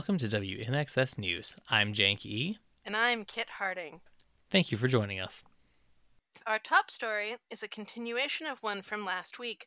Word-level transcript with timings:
Welcome 0.00 0.16
to 0.16 0.28
WNXS 0.28 1.18
News. 1.18 1.56
I'm 1.68 1.92
Jank 1.92 2.24
E. 2.24 2.56
And 2.86 2.96
I'm 2.96 3.26
Kit 3.26 3.48
Harding. 3.58 4.00
Thank 4.48 4.72
you 4.72 4.78
for 4.78 4.88
joining 4.88 5.20
us. 5.20 5.42
Our 6.46 6.58
top 6.58 6.90
story 6.90 7.36
is 7.50 7.62
a 7.62 7.68
continuation 7.68 8.46
of 8.46 8.62
one 8.62 8.80
from 8.80 9.04
last 9.04 9.38
week. 9.38 9.66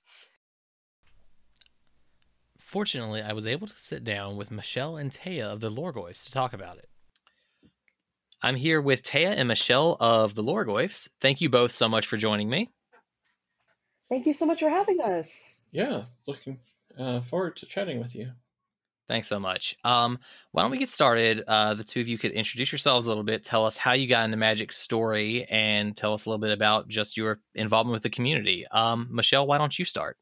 Fortunately, 2.59 3.21
I 3.21 3.33
was 3.33 3.45
able 3.45 3.67
to 3.67 3.77
sit 3.77 4.03
down 4.03 4.35
with 4.35 4.49
Michelle 4.49 4.97
and 4.97 5.11
Taya 5.11 5.43
of 5.43 5.59
the 5.59 5.69
Loregoyfs 5.69 6.25
to 6.25 6.31
talk 6.31 6.51
about 6.51 6.79
it. 6.79 6.89
I'm 8.41 8.55
here 8.55 8.81
with 8.81 9.03
Taya 9.03 9.35
and 9.37 9.47
Michelle 9.47 9.97
of 9.99 10.33
the 10.33 10.43
Loregoyfs. 10.43 11.09
Thank 11.21 11.41
you 11.41 11.49
both 11.49 11.73
so 11.73 11.87
much 11.87 12.07
for 12.07 12.17
joining 12.17 12.49
me. 12.49 12.71
Thank 14.09 14.25
you 14.25 14.33
so 14.33 14.47
much 14.47 14.61
for 14.61 14.69
having 14.69 14.99
us. 14.99 15.61
Yeah, 15.71 16.05
looking 16.27 16.57
uh, 16.97 17.21
forward 17.21 17.57
to 17.57 17.67
chatting 17.67 17.99
with 17.99 18.15
you. 18.15 18.31
Thanks 19.09 19.27
so 19.27 19.39
much. 19.39 19.75
Um, 19.83 20.17
why 20.51 20.61
don't 20.61 20.71
we 20.71 20.77
get 20.77 20.89
started? 20.89 21.43
Uh, 21.45 21.73
the 21.73 21.83
two 21.83 21.99
of 21.99 22.07
you 22.07 22.17
could 22.17 22.31
introduce 22.31 22.71
yourselves 22.71 23.05
a 23.05 23.09
little 23.09 23.23
bit, 23.23 23.43
tell 23.43 23.65
us 23.65 23.75
how 23.75 23.91
you 23.91 24.07
got 24.07 24.25
into 24.25 24.37
Magic 24.37 24.71
story, 24.71 25.45
and 25.49 25.95
tell 25.95 26.13
us 26.13 26.25
a 26.25 26.29
little 26.29 26.39
bit 26.39 26.51
about 26.51 26.87
just 26.87 27.17
your 27.17 27.41
involvement 27.53 27.93
with 27.93 28.03
the 28.03 28.09
community. 28.09 28.65
Um, 28.71 29.09
Michelle, 29.11 29.45
why 29.45 29.57
don't 29.57 29.77
you 29.77 29.83
start? 29.83 30.17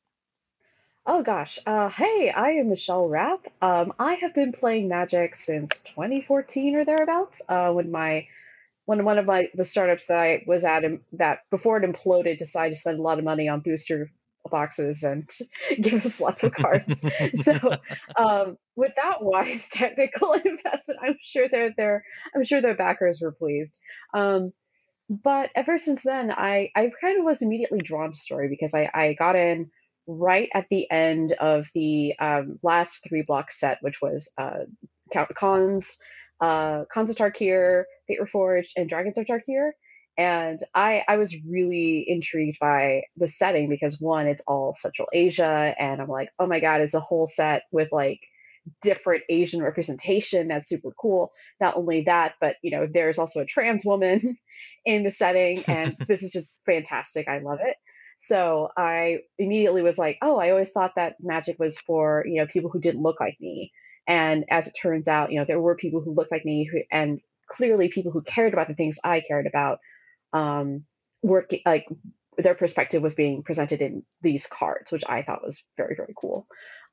Oh 1.05 1.23
gosh. 1.23 1.59
Uh, 1.65 1.89
hey, 1.89 2.31
I 2.35 2.51
am 2.51 2.69
Michelle 2.69 3.07
Rapp. 3.07 3.45
Um, 3.61 3.93
I 3.99 4.15
have 4.15 4.35
been 4.35 4.51
playing 4.51 4.87
Magic 4.87 5.35
since 5.35 5.81
2014 5.81 6.75
or 6.75 6.85
thereabouts. 6.85 7.41
Uh, 7.47 7.71
when 7.71 7.91
my 7.91 8.27
when 8.85 9.03
one 9.03 9.17
of 9.17 9.25
my 9.25 9.47
the 9.55 9.65
startups 9.65 10.07
that 10.07 10.17
I 10.17 10.43
was 10.45 10.63
at 10.63 10.83
that 11.13 11.39
before 11.49 11.77
it 11.77 11.91
imploded 11.91 12.37
decided 12.37 12.75
to 12.75 12.79
spend 12.79 12.99
a 12.99 13.01
lot 13.01 13.19
of 13.19 13.25
money 13.25 13.47
on 13.47 13.61
booster 13.61 14.11
boxes 14.49 15.03
and 15.03 15.29
give 15.81 16.05
us 16.05 16.19
lots 16.19 16.43
of 16.43 16.53
cards. 16.53 17.03
so 17.35 17.53
um, 18.17 18.57
with 18.75 18.93
that 18.95 19.21
wise 19.21 19.67
technical 19.71 20.33
investment, 20.33 20.99
I'm 21.03 21.17
sure 21.21 21.47
their 21.49 21.73
their 21.75 22.03
I'm 22.35 22.43
sure 22.43 22.61
their 22.61 22.75
backers 22.75 23.21
were 23.21 23.31
pleased. 23.31 23.79
Um, 24.13 24.51
but 25.09 25.49
ever 25.55 25.77
since 25.77 26.03
then, 26.03 26.31
I 26.31 26.69
I 26.75 26.91
kind 27.01 27.19
of 27.19 27.25
was 27.25 27.41
immediately 27.41 27.79
drawn 27.79 28.11
to 28.11 28.17
story 28.17 28.47
because 28.49 28.73
I 28.73 28.89
I 28.93 29.13
got 29.13 29.35
in 29.35 29.69
right 30.07 30.49
at 30.53 30.65
the 30.69 30.89
end 30.89 31.33
of 31.33 31.67
the 31.73 32.13
um, 32.19 32.59
last 32.63 33.05
three 33.07 33.23
block 33.25 33.51
set, 33.51 33.77
which 33.81 34.01
was 34.01 34.31
uh, 34.37 34.65
Khans, 35.37 35.97
uh, 36.39 36.85
Khans 36.93 37.09
of 37.09 37.15
Tarkir, 37.15 37.83
Fate 38.07 38.19
Reforged, 38.19 38.71
and 38.75 38.89
Dragons 38.89 39.17
of 39.17 39.25
Tarkir 39.25 39.71
and 40.17 40.59
I 40.75 41.03
I 41.07 41.17
was 41.17 41.35
really 41.47 42.05
intrigued 42.07 42.59
by 42.59 43.03
the 43.17 43.27
setting 43.27 43.69
because 43.69 43.99
one, 43.99 44.27
it's 44.27 44.43
all 44.47 44.75
Central 44.75 45.07
Asia, 45.13 45.73
and 45.77 46.01
I'm 46.01 46.07
like, 46.07 46.29
oh 46.39 46.47
my 46.47 46.59
god, 46.59 46.81
it's 46.81 46.93
a 46.93 46.99
whole 46.99 47.27
set 47.27 47.63
with 47.71 47.89
like 47.91 48.19
different 48.81 49.23
Asian 49.29 49.61
representation. 49.61 50.47
That's 50.47 50.69
super 50.69 50.91
cool. 50.99 51.31
Not 51.59 51.75
only 51.77 52.03
that, 52.05 52.33
but 52.41 52.57
you 52.61 52.71
know, 52.71 52.87
there's 52.91 53.19
also 53.19 53.39
a 53.39 53.45
trans 53.45 53.85
woman 53.85 54.37
in 54.85 55.03
the 55.03 55.11
setting, 55.11 55.63
and 55.67 55.95
this 56.07 56.23
is 56.23 56.31
just 56.31 56.51
fantastic. 56.65 57.27
I 57.27 57.39
love 57.39 57.59
it. 57.61 57.77
So 58.19 58.69
I 58.77 59.19
immediately 59.39 59.81
was 59.81 59.97
like, 59.97 60.17
oh, 60.21 60.37
I 60.37 60.51
always 60.51 60.71
thought 60.71 60.93
that 60.95 61.15
magic 61.21 61.57
was 61.57 61.79
for 61.79 62.23
you 62.27 62.41
know 62.41 62.47
people 62.47 62.69
who 62.69 62.79
didn't 62.81 63.01
look 63.01 63.19
like 63.19 63.37
me, 63.39 63.71
and 64.07 64.45
as 64.49 64.67
it 64.67 64.73
turns 64.79 65.07
out, 65.07 65.31
you 65.31 65.39
know, 65.39 65.45
there 65.45 65.61
were 65.61 65.75
people 65.75 66.01
who 66.01 66.13
looked 66.13 66.31
like 66.31 66.45
me 66.45 66.65
who 66.65 66.81
and 66.91 67.21
clearly 67.49 67.89
people 67.89 68.11
who 68.11 68.21
cared 68.21 68.53
about 68.53 68.67
the 68.67 68.75
things 68.75 68.99
I 69.03 69.21
cared 69.21 69.47
about 69.47 69.79
um, 70.33 70.85
work 71.21 71.51
like 71.65 71.87
their 72.37 72.55
perspective 72.55 73.01
was 73.03 73.15
being 73.15 73.43
presented 73.43 73.81
in 73.81 74.03
these 74.21 74.47
cards, 74.47 74.91
which 74.91 75.03
I 75.07 75.23
thought 75.23 75.43
was 75.43 75.63
very 75.77 75.95
very 75.95 76.13
cool. 76.17 76.47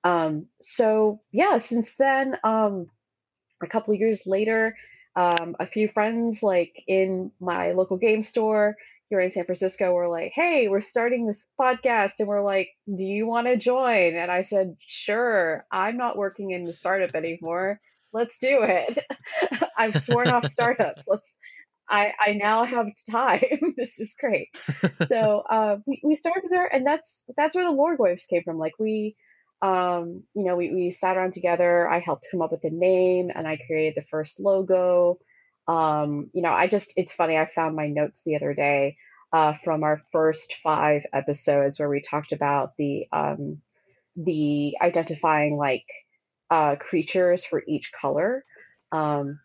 Um, 0.05 0.47
so 0.61 1.21
yeah, 1.33 1.59
since 1.59 1.97
then, 1.97 2.37
um, 2.45 2.87
a 3.63 3.67
couple 3.67 3.95
of 3.95 4.01
years 4.01 4.27
later, 4.27 4.77
um, 5.17 5.57
a 5.59 5.67
few 5.67 5.89
friends 5.89 6.43
like 6.43 6.83
in 6.87 7.33
my 7.41 7.73
local 7.73 7.97
game 7.97 8.23
store 8.23 8.77
here 9.11 9.21
in 9.21 9.33
San 9.33 9.45
Francisco 9.45 9.93
were 9.93 10.09
like, 10.09 10.33
"Hey, 10.35 10.69
we're 10.69 10.81
starting 10.81 11.27
this 11.27 11.45
podcast," 11.59 12.15
and 12.19 12.29
we're 12.29 12.43
like, 12.43 12.71
"Do 12.87 13.05
you 13.05 13.27
want 13.27 13.47
to 13.47 13.57
join?" 13.57 14.15
And 14.15 14.31
I 14.31 14.43
said, 14.43 14.77
"Sure. 14.87 15.67
I'm 15.73 15.97
not 15.97 16.17
working 16.17 16.51
in 16.51 16.65
the 16.65 16.75
startup 16.75 17.15
anymore. 17.15 17.81
Let's 18.13 18.39
do 18.39 18.63
it. 18.63 19.05
I've 19.77 20.03
sworn 20.03 20.29
off 20.29 20.47
startups. 20.51 21.03
Let's 21.07 21.33
I, 21.91 22.13
I 22.21 22.33
now 22.33 22.65
have 22.65 22.87
time. 23.11 23.75
this 23.77 23.99
is 23.99 24.15
great. 24.19 24.49
so 25.09 25.43
uh, 25.51 25.77
we, 25.87 26.01
we 26.05 26.15
started 26.15 26.51
there, 26.51 26.67
and 26.67 26.87
that's 26.87 27.25
that's 27.37 27.55
where 27.55 27.65
the 27.65 27.77
Loregoyfs 27.77 28.29
came 28.29 28.43
from. 28.43 28.59
Like 28.59 28.75
we, 28.79 29.17
um, 29.63 30.25
you 30.35 30.45
know, 30.45 30.57
we, 30.57 30.73
we 30.73 30.91
sat 30.91 31.17
around 31.17 31.33
together. 31.33 31.89
I 31.89 32.01
helped 32.01 32.27
come 32.31 32.43
up 32.43 32.53
with 32.53 32.63
the 32.63 32.71
name, 32.71 33.31
and 33.35 33.47
I 33.47 33.57
created 33.57 33.95
the 33.97 34.07
first 34.07 34.41
logo. 34.41 35.19
Um, 35.67 36.31
you 36.33 36.43
know, 36.43 36.53
I 36.53 36.67
just 36.67 36.93
it's 36.97 37.13
funny. 37.13 37.37
I 37.37 37.47
found 37.47 37.77
my 37.77 37.89
notes 37.89 38.23
the 38.25 38.37
other 38.37 38.55
day 38.55 38.97
uh, 39.33 39.55
from 39.65 39.83
our 39.83 40.01
first 40.13 40.55
five 40.63 41.05
episodes 41.13 41.79
where 41.79 41.89
we 41.89 42.01
talked 42.01 42.33
about 42.33 42.77
the 42.77 43.07
um, 43.13 43.61
the 44.17 44.77
identifying 44.81 45.57
like 45.57 45.87
uh, 46.51 46.77
creatures 46.77 47.45
for 47.45 47.63
each 47.67 47.93
color. 47.93 48.45
Um, 48.91 49.41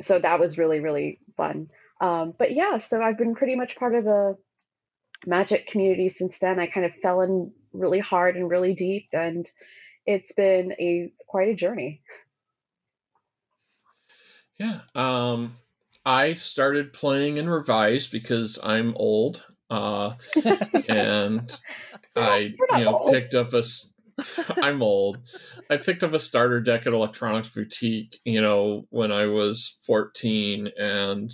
so 0.00 0.18
that 0.18 0.40
was 0.40 0.58
really 0.58 0.80
really 0.80 1.20
fun. 1.36 1.68
Um, 2.00 2.34
but 2.38 2.52
yeah, 2.52 2.78
so 2.78 3.02
I've 3.02 3.18
been 3.18 3.34
pretty 3.34 3.56
much 3.56 3.76
part 3.76 3.94
of 3.94 4.04
the 4.04 4.36
magic 5.26 5.66
community 5.66 6.08
since 6.08 6.38
then. 6.38 6.60
I 6.60 6.66
kind 6.66 6.86
of 6.86 6.94
fell 7.02 7.20
in 7.22 7.52
really 7.72 7.98
hard 7.98 8.36
and 8.36 8.48
really 8.48 8.74
deep, 8.74 9.08
and 9.12 9.48
it's 10.06 10.32
been 10.32 10.72
a 10.72 11.12
quite 11.26 11.48
a 11.48 11.54
journey. 11.54 12.02
Yeah, 14.58 14.80
um, 14.94 15.56
I 16.04 16.34
started 16.34 16.92
playing 16.92 17.36
in 17.36 17.48
Revised 17.48 18.10
because 18.10 18.58
I'm 18.62 18.94
old, 18.96 19.44
uh, 19.70 20.14
and 20.88 21.58
I 22.16 22.54
you 22.70 22.84
know 22.84 22.96
old. 22.96 23.12
picked 23.12 23.34
up 23.34 23.54
a 23.54 23.62
I'm 24.62 24.82
old. 24.82 25.18
I 25.70 25.76
picked 25.76 26.02
up 26.02 26.12
a 26.12 26.18
starter 26.18 26.60
deck 26.60 26.86
at 26.86 26.92
Electronics 26.92 27.50
Boutique, 27.50 28.20
you 28.24 28.40
know, 28.40 28.86
when 28.90 29.12
I 29.12 29.26
was 29.26 29.76
14 29.82 30.70
and 30.78 31.30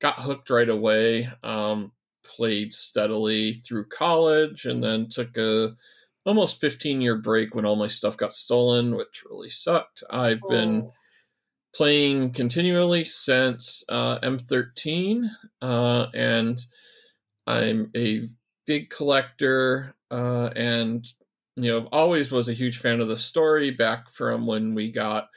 got 0.00 0.16
hooked 0.16 0.50
right 0.50 0.68
away. 0.68 1.30
Um, 1.42 1.92
played 2.24 2.72
steadily 2.72 3.52
through 3.52 3.86
college 3.86 4.64
and 4.64 4.82
then 4.82 5.08
took 5.08 5.36
a 5.36 5.74
almost 6.24 6.60
15 6.60 7.00
year 7.00 7.16
break 7.16 7.54
when 7.54 7.64
all 7.64 7.76
my 7.76 7.88
stuff 7.88 8.16
got 8.16 8.34
stolen, 8.34 8.96
which 8.96 9.24
really 9.28 9.50
sucked. 9.50 10.02
I've 10.10 10.40
oh. 10.44 10.48
been 10.48 10.90
playing 11.74 12.32
continually 12.32 13.04
since 13.04 13.82
uh, 13.88 14.18
M13, 14.20 15.28
uh, 15.60 16.06
and 16.14 16.60
I'm 17.46 17.90
a 17.96 18.28
big 18.66 18.90
collector 18.90 19.94
uh, 20.10 20.50
and 20.54 21.06
you 21.56 21.70
know, 21.70 21.88
always 21.92 22.32
was 22.32 22.48
a 22.48 22.54
huge 22.54 22.78
fan 22.78 23.00
of 23.00 23.08
the 23.08 23.18
story 23.18 23.70
back 23.70 24.10
from 24.10 24.46
when 24.46 24.74
we 24.74 24.90
got, 24.90 25.28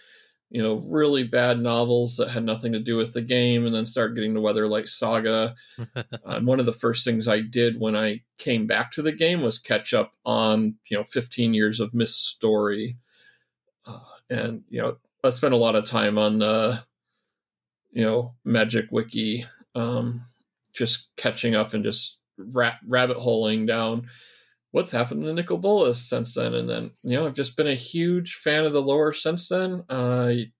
you 0.49 0.61
know, 0.61 0.75
really 0.87 1.23
bad 1.23 1.59
novels 1.59 2.15
that 2.17 2.29
had 2.29 2.45
nothing 2.45 2.71
to 2.71 2.79
do 2.79 2.95
with 2.95 3.13
the 3.13 3.21
game 3.21 3.65
and 3.65 3.75
then 3.75 3.85
start 3.85 4.15
getting 4.15 4.33
the 4.33 4.39
Weatherlight 4.39 4.87
Saga. 4.87 5.55
and 6.25 6.47
one 6.47 6.59
of 6.59 6.65
the 6.65 6.71
first 6.71 7.03
things 7.03 7.27
I 7.27 7.41
did 7.41 7.79
when 7.79 7.95
I 7.95 8.21
came 8.37 8.65
back 8.65 8.91
to 8.91 9.01
the 9.01 9.11
game 9.11 9.41
was 9.41 9.59
catch 9.59 9.93
up 9.93 10.13
on, 10.25 10.75
you 10.87 10.97
know, 10.97 11.03
15 11.03 11.53
years 11.53 11.79
of 11.79 11.93
Myst 11.93 12.25
story. 12.25 12.97
Uh, 13.85 13.99
and, 14.29 14.63
you 14.69 14.81
know, 14.81 14.97
I 15.23 15.31
spent 15.31 15.53
a 15.53 15.57
lot 15.57 15.75
of 15.75 15.85
time 15.85 16.17
on, 16.17 16.41
uh, 16.41 16.81
you 17.91 18.03
know, 18.03 18.35
Magic 18.45 18.85
Wiki, 18.89 19.45
um, 19.73 20.21
just 20.73 21.09
catching 21.17 21.55
up 21.55 21.73
and 21.73 21.83
just 21.83 22.17
rat- 22.37 22.79
rabbit 22.87 23.17
holing 23.17 23.65
down 23.65 24.07
what's 24.75 24.91
happened 24.91 25.23
to 25.23 25.31
Nicol 25.31 25.57
Bolas 25.57 26.01
since 26.01 26.33
then. 26.33 26.53
And 26.53 26.69
then, 26.69 26.91
you 27.01 27.11
know, 27.11 27.25
I've 27.25 27.33
just 27.33 27.55
been 27.55 27.69
a 27.69 27.75
huge 27.75 28.33
fan 28.33 28.65
of 28.65 28.73
the 28.73 28.81
lore 28.81 29.13
since 29.13 29.47
then. 29.47 29.85
I 29.89 30.51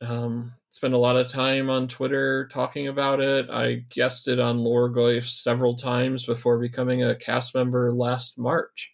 um, 0.00 0.52
spent 0.70 0.92
a 0.92 0.98
lot 0.98 1.14
of 1.14 1.28
time 1.28 1.70
on 1.70 1.86
Twitter 1.86 2.48
talking 2.48 2.88
about 2.88 3.20
it. 3.20 3.48
I 3.48 3.84
guested 3.90 4.40
on 4.40 4.58
Loregoyf 4.58 5.22
several 5.22 5.76
times 5.76 6.26
before 6.26 6.58
becoming 6.58 7.04
a 7.04 7.14
cast 7.14 7.54
member 7.54 7.92
last 7.92 8.40
March. 8.40 8.90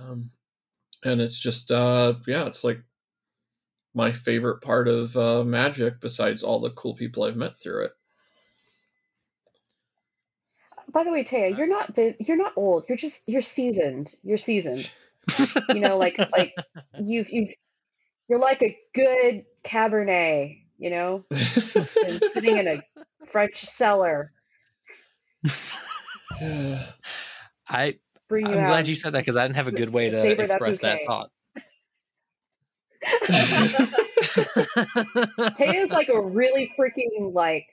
Um, 0.00 0.30
and 1.04 1.20
it's 1.20 1.38
just, 1.38 1.70
uh, 1.70 2.14
yeah, 2.26 2.46
it's 2.46 2.64
like 2.64 2.80
my 3.92 4.10
favorite 4.10 4.62
part 4.62 4.88
of 4.88 5.14
uh, 5.18 5.44
Magic 5.44 6.00
besides 6.00 6.42
all 6.42 6.60
the 6.60 6.70
cool 6.70 6.94
people 6.94 7.24
I've 7.24 7.36
met 7.36 7.60
through 7.60 7.84
it 7.84 7.92
by 10.92 11.04
the 11.04 11.10
way, 11.10 11.24
Taya, 11.24 11.56
you're 11.56 11.66
not 11.66 11.96
you're 12.18 12.36
not 12.36 12.52
old. 12.56 12.84
You're 12.88 12.98
just 12.98 13.28
you're 13.28 13.42
seasoned. 13.42 14.14
You're 14.22 14.38
seasoned. 14.38 14.90
you 15.68 15.80
know, 15.80 15.98
like 15.98 16.18
like 16.32 16.54
you've 17.00 17.28
you've 17.30 17.50
you're 18.28 18.38
like 18.38 18.62
a 18.62 18.78
good 18.94 19.44
Cabernet. 19.64 20.58
you 20.78 20.90
know, 20.90 21.24
sitting 21.58 22.56
in 22.56 22.68
a 22.68 22.82
French 23.30 23.56
cellar. 23.56 24.32
I 27.70 27.98
Bring 28.28 28.46
I'm 28.46 28.52
glad 28.52 28.88
you 28.88 28.94
said 28.94 29.14
that 29.14 29.20
because 29.20 29.36
I 29.36 29.44
didn't 29.44 29.56
have 29.56 29.68
a 29.68 29.72
good 29.72 29.92
way 29.92 30.10
to 30.10 30.42
express 30.42 30.78
that 30.80 31.00
thought. 31.06 31.30
is 35.60 35.92
like 35.92 36.08
a 36.08 36.20
really 36.20 36.72
freaking 36.78 37.32
like 37.32 37.66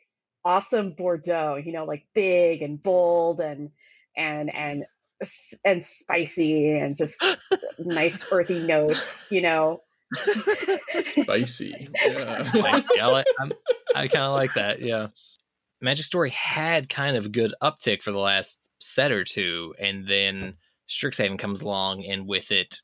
awesome 0.45 0.91
Bordeaux, 0.91 1.55
you 1.63 1.71
know, 1.73 1.85
like 1.85 2.05
big 2.13 2.61
and 2.61 2.81
bold 2.81 3.41
and 3.41 3.71
and 4.15 4.53
and 4.53 4.85
and 5.65 5.83
spicy 5.83 6.71
and 6.71 6.95
just 6.95 7.23
nice 7.79 8.25
earthy 8.31 8.59
notes, 8.59 9.27
you 9.31 9.41
know. 9.41 9.81
Spicy. 10.13 11.89
Yeah. 12.05 12.51
I, 13.01 13.05
like, 13.07 13.25
I 13.95 14.07
kind 14.07 14.25
of 14.25 14.33
like 14.33 14.53
that. 14.53 14.81
Yeah. 14.81 15.07
Magic 15.81 16.05
Story 16.05 16.29
had 16.29 16.89
kind 16.89 17.17
of 17.17 17.25
a 17.25 17.29
good 17.29 17.53
uptick 17.61 18.01
for 18.01 18.11
the 18.11 18.19
last 18.19 18.69
set 18.79 19.11
or 19.11 19.23
two, 19.23 19.73
and 19.79 20.07
then 20.07 20.55
Strixhaven 20.87 21.37
comes 21.37 21.61
along, 21.61 22.05
and 22.05 22.27
with 22.27 22.51
it, 22.51 22.81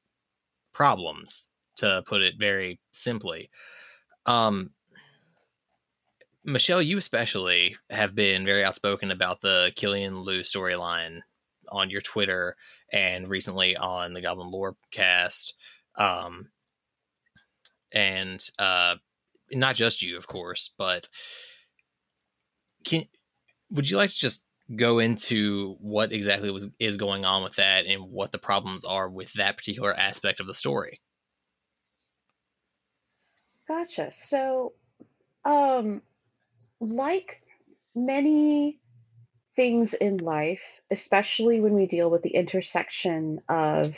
problems, 0.73 1.47
to 1.77 2.03
put 2.05 2.21
it 2.21 2.35
very 2.37 2.79
simply. 2.91 3.49
Um, 4.25 4.71
Michelle, 6.43 6.81
you 6.81 6.97
especially 6.97 7.75
have 7.89 8.15
been 8.15 8.45
very 8.45 8.63
outspoken 8.63 9.11
about 9.11 9.41
the 9.41 9.71
Killian 9.75 10.15
Ro 10.15 10.39
storyline 10.41 11.19
on 11.69 11.89
your 11.89 12.01
Twitter 12.01 12.55
and 12.91 13.27
recently 13.27 13.77
on 13.77 14.13
the 14.13 14.21
Goblin 14.21 14.51
Lore 14.51 14.75
cast. 14.91 15.53
Um, 15.95 16.49
and 17.91 18.43
uh, 18.57 18.95
not 19.51 19.75
just 19.75 20.01
you, 20.01 20.17
of 20.17 20.27
course, 20.27 20.71
but 20.77 21.09
can 22.83 23.05
would 23.69 23.89
you 23.89 23.97
like 23.97 24.09
to 24.09 24.19
just 24.19 24.43
go 24.75 24.99
into 24.99 25.75
what 25.79 26.11
exactly 26.11 26.49
was 26.49 26.69
is 26.79 26.97
going 26.97 27.25
on 27.25 27.43
with 27.43 27.55
that 27.55 27.85
and 27.85 28.09
what 28.09 28.31
the 28.31 28.37
problems 28.37 28.83
are 28.83 29.09
with 29.09 29.31
that 29.33 29.57
particular 29.57 29.93
aspect 29.93 30.39
of 30.39 30.47
the 30.47 30.53
story? 30.53 30.99
Gotcha. 33.67 34.11
So, 34.11 34.73
um, 35.45 36.01
like 36.81 37.41
many 37.95 38.79
things 39.55 39.93
in 39.93 40.17
life, 40.17 40.81
especially 40.89 41.61
when 41.61 41.73
we 41.73 41.85
deal 41.85 42.09
with 42.09 42.23
the 42.23 42.31
intersection 42.35 43.41
of 43.47 43.95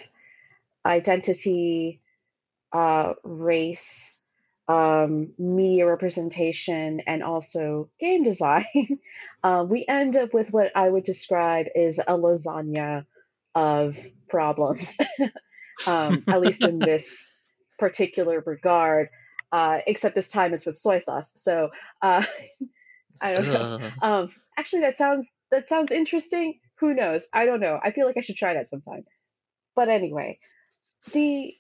identity, 0.86 2.02
uh, 2.74 3.14
race, 3.24 4.20
um, 4.68 5.34
media 5.38 5.88
representation, 5.88 7.02
and 7.08 7.24
also 7.24 7.90
game 8.00 8.24
design, 8.24 9.00
uh, 9.44 9.66
we 9.68 9.86
end 9.88 10.16
up 10.16 10.34
with 10.34 10.52
what 10.52 10.72
I 10.76 10.90
would 10.90 11.04
describe 11.04 11.68
as 11.76 12.00
a 12.00 12.18
lasagna 12.18 13.06
of 13.56 13.98
problems, 14.30 14.98
um, 15.88 16.24
at 16.28 16.42
least 16.42 16.64
in 16.64 16.80
this 16.80 17.34
particular 17.80 18.42
regard. 18.46 19.10
Uh, 19.54 19.78
except 19.86 20.16
this 20.16 20.30
time 20.30 20.52
it's 20.52 20.66
with 20.66 20.76
soy 20.76 20.98
sauce. 20.98 21.32
So 21.36 21.70
uh, 22.02 22.26
I 23.22 23.34
don't 23.34 23.46
know. 23.46 23.92
Um, 24.02 24.30
actually, 24.58 24.82
that 24.82 24.98
sounds 24.98 25.36
that 25.52 25.70
sounds 25.70 25.92
interesting. 25.92 26.60
Who 26.80 26.96
knows? 26.96 27.28
I 27.32 27.46
don't 27.46 27.60
know. 27.60 27.80
I 27.82 27.92
feel 27.92 28.08
like 28.08 28.18
I 28.18 28.22
should 28.22 28.36
try 28.36 28.56
that 28.56 28.72
sometime. 28.72 29.04
But 29.76 29.90
anyway, 29.90 30.40
the 31.12 31.54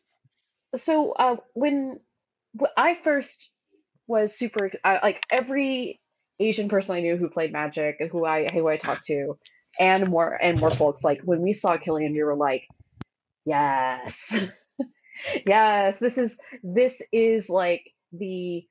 so 0.75 1.11
uh, 1.11 1.35
when 1.53 1.99
I 2.75 2.95
first 2.95 3.51
was 4.07 4.35
super 4.35 4.71
I, 4.83 4.99
like 5.03 5.23
every 5.29 6.01
Asian 6.39 6.69
person 6.69 6.95
I 6.95 7.01
knew 7.01 7.15
who 7.15 7.29
played 7.29 7.53
Magic, 7.53 7.97
who 8.11 8.25
I 8.25 8.49
who 8.51 8.67
I 8.67 8.77
talked 8.77 9.03
to, 9.05 9.37
and 9.79 10.09
more 10.09 10.33
and 10.33 10.59
more 10.59 10.71
folks 10.71 11.03
like 11.03 11.21
when 11.21 11.43
we 11.43 11.53
saw 11.53 11.77
Killian, 11.77 12.13
we 12.13 12.23
were 12.23 12.35
like, 12.35 12.67
yes, 13.45 14.35
yes, 15.45 15.99
this 15.99 16.17
is 16.17 16.39
this 16.63 17.01
is 17.11 17.49
like 17.49 17.83
the 18.11 18.65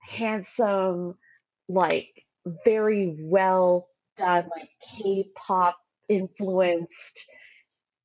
handsome, 0.00 1.14
like 1.68 2.08
very 2.64 3.16
well 3.18 3.88
done, 4.16 4.48
like 4.56 4.68
K-pop 4.98 5.76
influenced, 6.08 7.26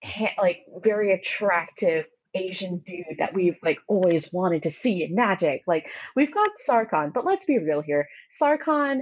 ha- 0.04 0.36
like 0.38 0.60
very 0.81 1.12
attractive 1.13 2.06
Asian 2.36 2.77
dude 2.86 3.18
that 3.18 3.33
we've 3.33 3.57
like 3.63 3.80
always 3.88 4.31
wanted 4.31 4.63
to 4.63 4.69
see 4.69 5.04
in 5.04 5.16
Magic. 5.16 5.63
Like 5.68 5.88
we've 6.16 6.33
got 6.33 6.50
Sarkhan, 6.68 7.13
but 7.13 7.25
let's 7.25 7.45
be 7.45 7.60
real 7.60 7.81
here. 7.81 8.07
Sarkhan 8.39 9.01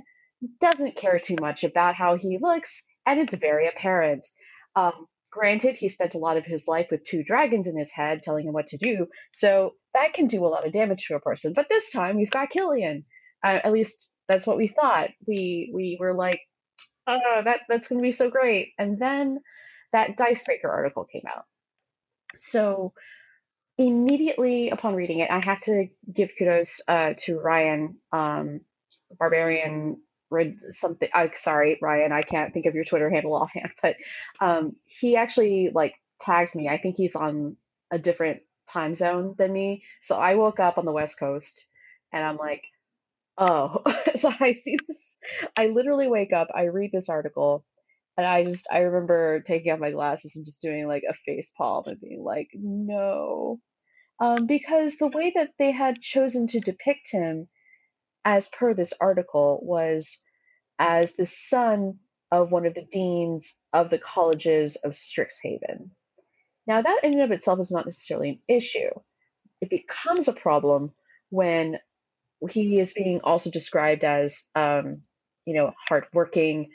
doesn't 0.60 0.96
care 0.96 1.20
too 1.20 1.36
much 1.40 1.64
about 1.64 1.96
how 1.96 2.16
he 2.16 2.38
looks, 2.42 2.86
and 3.06 3.20
it's 3.20 3.34
very 3.34 3.68
apparent. 3.68 4.28
Um, 4.76 5.08
granted, 5.38 5.76
he 5.76 5.90
spent 5.90 6.16
a 6.16 6.20
lot 6.20 6.38
of 6.38 6.46
his 6.46 6.68
life 6.68 6.88
with 6.92 7.04
two 7.04 7.24
dragons 7.24 7.68
in 7.68 7.78
his 7.78 7.92
head 7.92 8.24
telling 8.24 8.48
him 8.48 8.54
what 8.54 8.68
to 8.68 8.78
do, 8.78 9.08
so 9.32 9.74
that 9.94 10.14
can 10.14 10.28
do 10.28 10.46
a 10.46 10.48
lot 10.48 10.66
of 10.66 10.74
damage 10.74 11.06
to 11.06 11.16
a 11.16 11.20
person. 11.20 11.54
But 11.54 11.68
this 11.70 11.92
time 11.92 12.18
we've 12.18 12.32
got 12.32 12.50
Killian. 12.50 13.06
Uh, 13.44 13.60
at 13.64 13.72
least 13.72 14.12
that's 14.28 14.48
what 14.48 14.58
we 14.58 14.68
thought. 14.68 15.10
We 15.28 15.72
we 15.74 15.98
were 16.00 16.16
like, 16.16 16.42
oh, 17.08 17.42
that 17.44 17.62
that's 17.70 17.88
gonna 17.88 18.02
be 18.02 18.12
so 18.12 18.30
great. 18.30 18.74
And 18.78 19.00
then 19.00 19.40
that 19.94 20.18
Dicebreaker 20.18 20.70
article 20.70 21.06
came 21.06 21.24
out. 21.28 21.46
So 22.36 22.94
immediately 23.78 24.70
upon 24.70 24.96
reading 24.96 25.20
it, 25.20 25.30
I 25.30 25.40
have 25.40 25.62
to 25.62 25.88
give 26.12 26.32
kudos 26.38 26.82
uh, 26.88 27.14
to 27.20 27.40
Ryan, 27.40 27.98
um, 28.12 28.62
Barbarian 29.18 30.02
read 30.30 30.58
something. 30.72 31.10
I 31.14 31.32
sorry, 31.36 31.78
Ryan, 31.82 32.12
I 32.12 32.22
can't 32.22 32.54
think 32.54 32.66
of 32.66 32.76
your 32.76 32.86
Twitter 32.86 33.10
handle 33.10 33.36
offhand, 33.42 33.72
but 33.82 33.96
um, 34.42 34.76
he 34.86 35.16
actually 35.16 35.72
like 35.74 35.96
tagged 36.22 36.56
me. 36.56 36.70
I 36.70 36.78
think 36.78 36.96
he's 36.98 37.16
on 37.16 37.58
a 37.92 38.00
different 38.00 38.42
time 38.72 38.96
zone 38.96 39.36
than 39.38 39.54
me, 39.54 39.84
so 40.02 40.18
I 40.18 40.36
woke 40.36 40.60
up 40.60 40.78
on 40.78 40.86
the 40.86 40.92
West 40.94 41.20
Coast, 41.20 41.68
and 42.14 42.24
I'm 42.24 42.38
like, 42.38 42.64
oh, 43.38 43.84
so 44.16 44.32
I 44.40 44.54
see 44.54 44.78
this. 44.88 44.98
I 45.58 45.68
literally 45.68 46.08
wake 46.08 46.34
up, 46.34 46.50
I 46.56 46.64
read 46.66 46.92
this 46.94 47.10
article, 47.10 47.66
and 48.18 48.26
I 48.26 48.44
just 48.44 48.68
I 48.72 48.80
remember 48.80 49.42
taking 49.42 49.72
off 49.72 49.80
my 49.80 49.92
glasses 49.92 50.36
and 50.36 50.46
just 50.46 50.62
doing 50.62 50.88
like 50.88 51.04
a 51.10 51.14
face 51.26 51.52
palm 51.58 51.84
and 51.88 52.00
being 52.00 52.24
like, 52.24 52.50
no, 52.54 53.60
um, 54.20 54.48
because 54.48 54.98
the 54.98 55.08
way 55.08 55.32
that 55.36 55.52
they 55.60 55.72
had 55.72 56.02
chosen 56.02 56.48
to 56.48 56.60
depict 56.60 57.12
him 57.12 57.48
as 58.28 58.50
per 58.50 58.74
this 58.74 58.94
article, 59.00 59.58
was 59.64 60.22
as 60.78 61.14
the 61.14 61.26
son 61.26 61.98
of 62.30 62.52
one 62.52 62.66
of 62.66 62.74
the 62.74 62.86
deans 62.92 63.58
of 63.72 63.90
the 63.90 63.98
colleges 63.98 64.76
of 64.76 64.92
Strixhaven. 64.92 65.92
Now, 66.68 66.82
that 66.82 67.00
in 67.04 67.14
and 67.14 67.22
of 67.22 67.32
itself 67.32 67.62
is 67.62 67.72
not 67.72 67.86
necessarily 67.86 68.30
an 68.32 68.40
issue. 68.50 68.90
It 69.62 69.70
becomes 69.70 70.28
a 70.28 70.34
problem 70.34 70.92
when 71.30 71.80
he 72.50 72.82
is 72.82 72.92
being 72.92 73.22
also 73.24 73.50
described 73.50 74.04
as, 74.04 74.44
um, 74.56 75.04
you 75.46 75.54
know, 75.54 75.72
hardworking, 75.88 76.72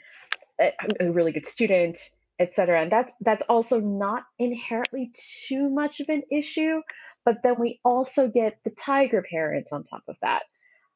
a, 0.59 0.71
a 0.99 1.11
really 1.11 1.33
good 1.33 1.45
student, 1.45 1.99
etc. 2.39 2.81
And 2.81 2.91
that's 2.91 3.13
that's 3.21 3.43
also 3.47 3.79
not 3.79 4.23
inherently 4.39 5.11
too 5.47 5.69
much 5.69 5.99
of 5.99 6.09
an 6.09 6.23
issue. 6.31 6.81
But 7.25 7.43
then 7.43 7.57
we 7.59 7.79
also 7.85 8.27
get 8.27 8.57
the 8.65 8.71
tiger 8.71 9.21
parent 9.21 9.69
on 9.71 9.83
top 9.83 10.01
of 10.07 10.15
that 10.23 10.41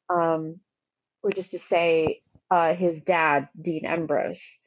um, 0.10 0.60
which 1.22 1.38
is 1.38 1.50
to 1.50 1.60
say, 1.60 2.22
uh, 2.50 2.74
his 2.74 3.04
dad, 3.04 3.50
Dean 3.60 3.86
Embrose. 3.86 4.62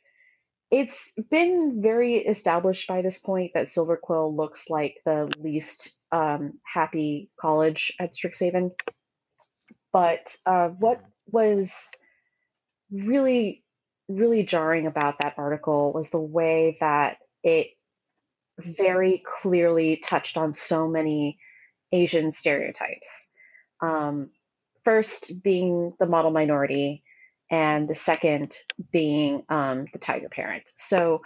It's 0.71 1.15
been 1.31 1.81
very 1.83 2.19
established 2.19 2.87
by 2.87 3.03
this 3.03 3.19
point 3.19 3.53
that 3.55 3.67
Silverquill 3.67 4.37
looks 4.37 4.71
like 4.71 4.99
the 5.05 5.33
least 5.39 5.97
um, 6.13 6.61
happy 6.65 7.31
college 7.41 7.93
at 7.99 8.13
Strixhaven. 8.13 8.71
But 9.93 10.37
uh, 10.47 10.69
what 10.69 11.01
was 11.27 11.91
really, 12.93 13.65
really 14.09 14.45
jarring 14.45 14.87
about 14.87 15.19
that 15.21 15.35
article 15.39 15.93
was 15.93 16.11
the 16.11 16.21
way 16.21 16.77
that 16.81 17.19
it 17.43 17.69
very 18.59 19.23
clearly 19.41 19.97
touched 19.97 20.37
on 20.37 20.55
so 20.55 20.87
many 20.87 21.39
Asian 21.93 22.31
stereotypes. 22.31 23.29
Um, 23.83 24.31
first 24.85 25.43
being 25.43 25.95
the 25.99 26.07
model 26.07 26.31
minority, 26.31 27.03
and 27.51 27.89
the 27.89 27.95
second 27.95 28.57
being 28.93 29.43
um, 29.49 29.87
the 29.93 29.99
tiger 29.99 30.29
parent. 30.29 30.71
So, 30.77 31.23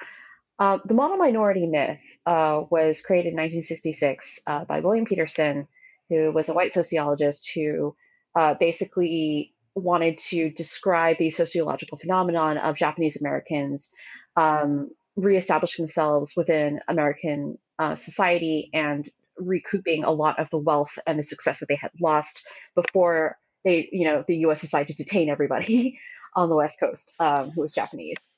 uh, 0.59 0.79
the 0.85 0.95
model 0.95 1.17
minority 1.17 1.67
myth 1.67 1.99
uh, 2.27 2.63
was 2.71 3.03
created 3.03 3.31
in 3.31 3.37
1966 3.37 4.41
uh, 4.47 4.65
by 4.65 4.81
William 4.81 5.05
Petersen, 5.05 5.67
who 6.09 6.31
was 6.33 6.49
a 6.49 6.55
white 6.55 6.73
sociologist 6.73 7.51
who 7.55 7.97
uh, 8.37 8.55
basically 8.55 9.53
wanted 9.75 10.19
to 10.19 10.51
describe 10.51 11.19
the 11.19 11.31
sociological 11.31 11.99
phenomenon 11.99 12.59
of 12.59 12.77
Japanese 12.77 13.21
Americans 13.21 13.91
um, 14.37 14.91
reestablishing 15.17 15.85
themselves 15.85 16.35
within 16.37 16.81
American 16.89 17.59
uh, 17.79 17.97
society 17.97 18.71
and 18.73 19.11
recouping 19.37 20.05
a 20.05 20.13
lot 20.13 20.39
of 20.39 20.49
the 20.51 20.59
wealth 20.59 20.97
and 21.07 21.19
the 21.19 21.25
success 21.25 21.61
that 21.61 21.69
they 21.69 21.75
had 21.75 21.91
lost 22.01 22.47
before 22.77 23.37
they, 23.65 23.89
you 23.93 24.07
know, 24.07 24.25
the 24.27 24.37
U.S. 24.39 24.61
decided 24.61 24.97
to 24.97 25.03
detain 25.03 25.31
everybody 25.31 25.99
on 26.37 26.49
the 26.49 26.57
West 26.57 26.81
Coast 26.81 27.15
um, 27.21 27.51
who 27.51 27.61
was 27.63 27.75
Japanese, 27.75 28.31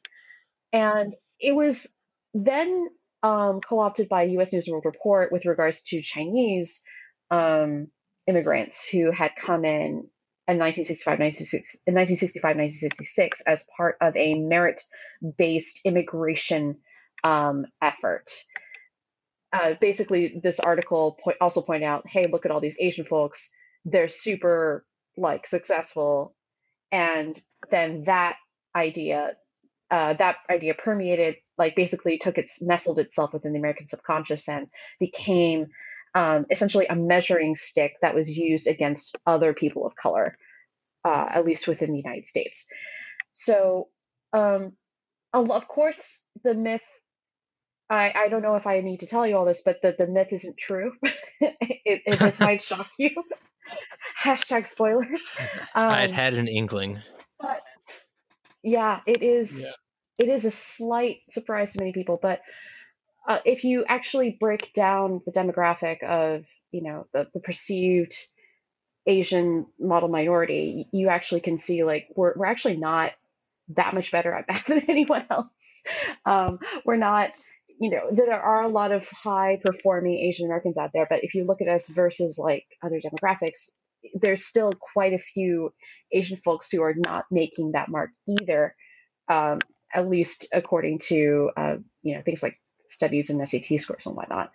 and 0.72 1.14
it 1.40 1.54
was 1.54 1.86
then 2.34 2.88
um, 3.22 3.60
co-opted 3.60 4.08
by 4.08 4.24
U.S. 4.24 4.52
News 4.52 4.66
and 4.66 4.72
World 4.72 4.84
Report 4.84 5.32
with 5.32 5.46
regards 5.46 5.82
to 5.84 6.02
Chinese 6.02 6.82
um, 7.30 7.88
immigrants 8.26 8.86
who 8.88 9.10
had 9.10 9.32
come 9.40 9.64
in 9.64 10.08
in 10.48 10.58
1965, 10.58 11.18
1965, 11.18 12.56
1966 12.56 13.40
as 13.46 13.64
part 13.76 13.96
of 14.00 14.16
a 14.16 14.34
merit-based 14.34 15.80
immigration 15.84 16.76
um, 17.24 17.66
effort. 17.82 18.30
Uh, 19.52 19.74
basically, 19.80 20.40
this 20.42 20.60
article 20.60 21.18
po- 21.22 21.34
also 21.40 21.62
pointed 21.62 21.86
out, 21.86 22.06
hey, 22.06 22.28
look 22.30 22.44
at 22.44 22.52
all 22.52 22.60
these 22.60 22.76
Asian 22.78 23.04
folks; 23.04 23.50
they're 23.84 24.08
super 24.08 24.84
like 25.16 25.46
successful, 25.46 26.34
and 26.92 27.38
then 27.70 28.04
that 28.04 28.36
idea, 28.74 29.32
uh, 29.90 30.14
that 30.14 30.36
idea 30.50 30.74
permeated, 30.74 31.36
like 31.58 31.74
basically 31.76 32.18
took 32.18 32.38
its 32.38 32.62
nestled 32.62 32.98
itself 32.98 33.32
within 33.32 33.52
the 33.52 33.58
American 33.58 33.88
subconscious 33.88 34.48
and 34.48 34.68
became 35.00 35.66
um, 36.14 36.46
essentially 36.50 36.86
a 36.86 36.96
measuring 36.96 37.56
stick 37.56 37.94
that 38.00 38.14
was 38.14 38.34
used 38.34 38.66
against 38.66 39.16
other 39.26 39.52
people 39.52 39.86
of 39.86 39.94
color, 39.96 40.38
uh, 41.04 41.26
at 41.30 41.44
least 41.44 41.68
within 41.68 41.92
the 41.92 41.98
United 41.98 42.26
States. 42.26 42.66
So, 43.32 43.88
um, 44.32 44.72
of 45.34 45.68
course, 45.68 46.22
the 46.42 46.54
myth. 46.54 46.82
I, 47.88 48.12
I 48.16 48.28
don't 48.28 48.42
know 48.42 48.56
if 48.56 48.66
I 48.66 48.80
need 48.80 49.00
to 49.00 49.06
tell 49.06 49.26
you 49.26 49.36
all 49.36 49.44
this, 49.44 49.62
but 49.64 49.76
the, 49.82 49.94
the 49.96 50.06
myth 50.06 50.32
isn't 50.32 50.56
true. 50.56 50.92
it, 51.40 52.02
it, 52.04 52.18
this 52.18 52.40
might 52.40 52.62
shock 52.62 52.90
you. 52.98 53.10
Hashtag 54.22 54.66
spoilers. 54.66 55.36
Um, 55.74 55.88
I'd 55.90 56.10
had 56.10 56.34
an 56.34 56.48
inkling. 56.48 57.00
But 57.40 57.62
yeah, 58.62 59.00
it 59.06 59.22
is. 59.22 59.58
Yeah. 59.58 59.70
It 60.18 60.28
is 60.28 60.44
a 60.44 60.50
slight 60.50 61.18
surprise 61.30 61.72
to 61.72 61.78
many 61.78 61.92
people, 61.92 62.18
but 62.20 62.40
uh, 63.28 63.38
if 63.44 63.64
you 63.64 63.84
actually 63.86 64.30
break 64.40 64.72
down 64.72 65.20
the 65.26 65.32
demographic 65.32 66.02
of 66.02 66.46
you 66.70 66.82
know 66.82 67.06
the, 67.12 67.28
the 67.34 67.40
perceived 67.40 68.16
Asian 69.06 69.66
model 69.78 70.08
minority, 70.08 70.88
you 70.92 71.08
actually 71.08 71.40
can 71.40 71.58
see 71.58 71.84
like 71.84 72.08
we're 72.16 72.32
we're 72.36 72.46
actually 72.46 72.76
not 72.76 73.12
that 73.70 73.94
much 73.94 74.12
better 74.12 74.32
at 74.32 74.48
math 74.48 74.66
than 74.66 74.82
anyone 74.88 75.26
else. 75.30 75.46
Um, 76.24 76.58
we're 76.84 76.96
not, 76.96 77.30
you 77.78 77.90
know, 77.90 78.08
there 78.10 78.40
are 78.40 78.62
a 78.62 78.68
lot 78.68 78.92
of 78.92 79.08
high 79.08 79.60
performing 79.64 80.14
Asian 80.14 80.46
Americans 80.46 80.78
out 80.78 80.90
there, 80.92 81.06
but 81.08 81.24
if 81.24 81.34
you 81.34 81.44
look 81.44 81.60
at 81.60 81.68
us 81.68 81.88
versus 81.88 82.38
like 82.38 82.64
other 82.82 83.00
demographics, 83.00 83.70
there's 84.14 84.44
still 84.44 84.72
quite 84.72 85.12
a 85.12 85.18
few 85.18 85.72
Asian 86.12 86.36
folks 86.36 86.70
who 86.70 86.82
are 86.82 86.94
not 86.96 87.24
making 87.30 87.72
that 87.72 87.88
mark 87.88 88.10
either. 88.26 88.74
Um, 89.28 89.58
at 89.92 90.08
least 90.08 90.46
according 90.52 90.98
to 90.98 91.50
uh, 91.56 91.76
you 92.02 92.14
know 92.14 92.22
things 92.22 92.42
like 92.42 92.60
studies 92.88 93.30
and 93.30 93.48
SAT 93.48 93.80
scores 93.80 94.06
and 94.06 94.16
whatnot. 94.16 94.52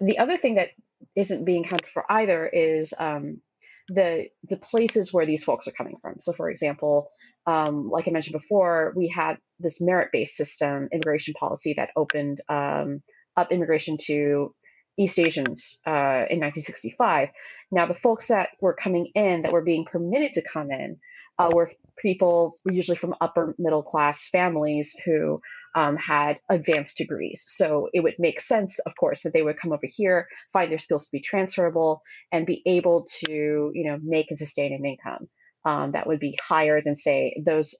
The 0.00 0.18
other 0.18 0.36
thing 0.36 0.56
that 0.56 0.68
isn't 1.16 1.44
being 1.44 1.64
counted 1.64 1.88
for 1.88 2.04
either 2.10 2.46
is 2.46 2.94
um, 2.98 3.40
the 3.88 4.28
the 4.48 4.56
places 4.56 5.12
where 5.12 5.26
these 5.26 5.44
folks 5.44 5.68
are 5.68 5.72
coming 5.72 5.96
from. 6.00 6.16
So, 6.20 6.32
for 6.32 6.50
example, 6.50 7.08
um, 7.46 7.88
like 7.90 8.08
I 8.08 8.10
mentioned 8.10 8.38
before, 8.40 8.92
we 8.96 9.08
had 9.08 9.38
this 9.58 9.80
merit 9.80 10.08
based 10.12 10.36
system 10.36 10.88
immigration 10.92 11.34
policy 11.34 11.74
that 11.76 11.90
opened 11.96 12.40
um, 12.48 13.02
up 13.36 13.52
immigration 13.52 13.98
to 14.06 14.54
East 14.98 15.18
Asians 15.18 15.80
uh, 15.86 16.28
in 16.28 16.40
1965. 16.40 17.30
Now, 17.70 17.86
the 17.86 17.94
folks 17.94 18.28
that 18.28 18.50
were 18.60 18.74
coming 18.74 19.10
in, 19.14 19.42
that 19.42 19.52
were 19.52 19.64
being 19.64 19.84
permitted 19.84 20.34
to 20.34 20.42
come 20.42 20.70
in, 20.70 20.98
uh, 21.38 21.50
were 21.52 21.72
people 21.98 22.58
usually 22.70 22.96
from 22.96 23.14
upper 23.20 23.54
middle 23.58 23.82
class 23.82 24.28
families 24.28 24.94
who 25.04 25.40
um, 25.74 25.96
had 25.96 26.38
advanced 26.48 26.96
degrees. 26.98 27.44
So 27.46 27.88
it 27.92 28.00
would 28.00 28.16
make 28.18 28.40
sense, 28.40 28.78
of 28.80 28.92
course, 28.98 29.22
that 29.22 29.32
they 29.32 29.42
would 29.42 29.58
come 29.58 29.72
over 29.72 29.86
here, 29.86 30.28
find 30.52 30.70
their 30.70 30.78
skills 30.78 31.06
to 31.06 31.12
be 31.12 31.20
transferable, 31.20 32.02
and 32.30 32.46
be 32.46 32.62
able 32.66 33.06
to, 33.24 33.70
you 33.74 33.84
know, 33.90 33.98
make 34.02 34.30
and 34.30 34.38
sustain 34.38 34.72
an 34.72 34.84
income 34.84 35.28
um, 35.64 35.92
that 35.92 36.06
would 36.06 36.20
be 36.20 36.38
higher 36.40 36.82
than, 36.82 36.96
say, 36.96 37.42
those 37.44 37.74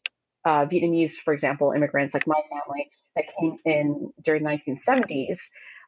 uh, 0.45 0.67
Vietnamese, 0.67 1.15
for 1.25 1.33
example, 1.33 1.73
immigrants 1.73 2.15
like 2.15 2.27
my 2.27 2.41
family 2.51 2.91
that 3.17 3.27
came 3.39 3.59
in 3.65 4.13
during 4.25 4.43
the 4.43 4.51
1970s 4.51 5.39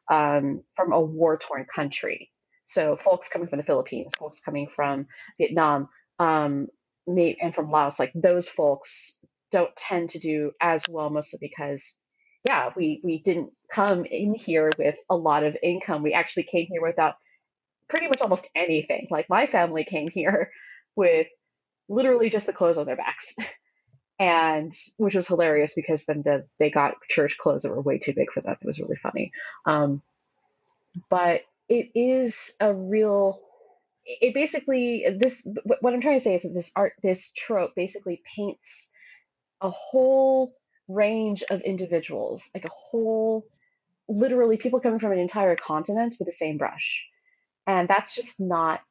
um, 0.09 0.61
from 0.75 0.93
a 0.93 1.01
war-torn 1.01 1.65
country. 1.73 2.31
So 2.63 2.97
folks 2.97 3.29
coming 3.29 3.47
from 3.47 3.57
the 3.57 3.63
Philippines, 3.63 4.13
folks 4.17 4.39
coming 4.39 4.67
from 4.75 5.07
Vietnam, 5.37 5.89
um, 6.19 6.67
and 7.07 7.53
from 7.53 7.69
Laos, 7.69 7.99
like 7.99 8.11
those 8.15 8.47
folks 8.47 9.19
don't 9.51 9.75
tend 9.75 10.11
to 10.11 10.19
do 10.19 10.51
as 10.61 10.85
well, 10.89 11.09
mostly 11.09 11.39
because, 11.41 11.97
yeah, 12.45 12.71
we 12.75 13.01
we 13.03 13.21
didn't 13.21 13.51
come 13.71 14.05
in 14.05 14.33
here 14.33 14.71
with 14.77 14.95
a 15.09 15.15
lot 15.15 15.43
of 15.43 15.57
income. 15.61 16.03
We 16.03 16.13
actually 16.13 16.43
came 16.43 16.67
here 16.69 16.81
without 16.81 17.15
pretty 17.87 18.07
much 18.07 18.21
almost 18.21 18.49
anything. 18.55 19.07
Like 19.09 19.29
my 19.29 19.45
family 19.45 19.83
came 19.83 20.07
here 20.07 20.51
with 20.95 21.27
literally 21.87 22.29
just 22.29 22.47
the 22.47 22.53
clothes 22.53 22.77
on 22.77 22.85
their 22.85 22.97
backs. 22.97 23.35
and 24.19 24.73
which 24.97 25.13
was 25.13 25.27
hilarious 25.27 25.73
because 25.75 26.05
then 26.05 26.21
the, 26.23 26.45
they 26.57 26.69
got 26.69 26.95
church 27.09 27.37
clothes 27.37 27.63
that 27.63 27.71
were 27.71 27.81
way 27.81 27.97
too 27.97 28.13
big 28.13 28.31
for 28.31 28.39
them. 28.39 28.55
It 28.61 28.65
was 28.65 28.79
really 28.79 28.95
funny. 28.95 29.33
Um, 29.65 30.01
but 31.09 31.41
it 31.67 31.91
is 31.95 32.53
a 32.59 32.73
real 32.73 33.41
it 34.05 34.33
basically 34.33 35.03
this 35.19 35.45
what 35.79 35.93
i'm 35.93 36.01
trying 36.01 36.17
to 36.17 36.23
say 36.23 36.35
is 36.35 36.43
that 36.43 36.53
this 36.53 36.71
art 36.75 36.93
this 37.01 37.31
trope 37.31 37.73
basically 37.75 38.21
paints 38.35 38.91
a 39.65 39.69
whole 39.69 40.53
range 40.87 41.43
of 41.49 41.61
individuals 41.61 42.49
like 42.53 42.65
a 42.65 42.69
whole 42.69 43.45
literally 44.07 44.57
people 44.57 44.79
coming 44.79 44.99
from 44.99 45.11
an 45.11 45.19
entire 45.19 45.55
continent 45.55 46.15
with 46.19 46.27
the 46.27 46.31
same 46.31 46.57
brush 46.57 47.03
and 47.65 47.87
that's 47.87 48.13
just 48.13 48.39
not 48.39 48.81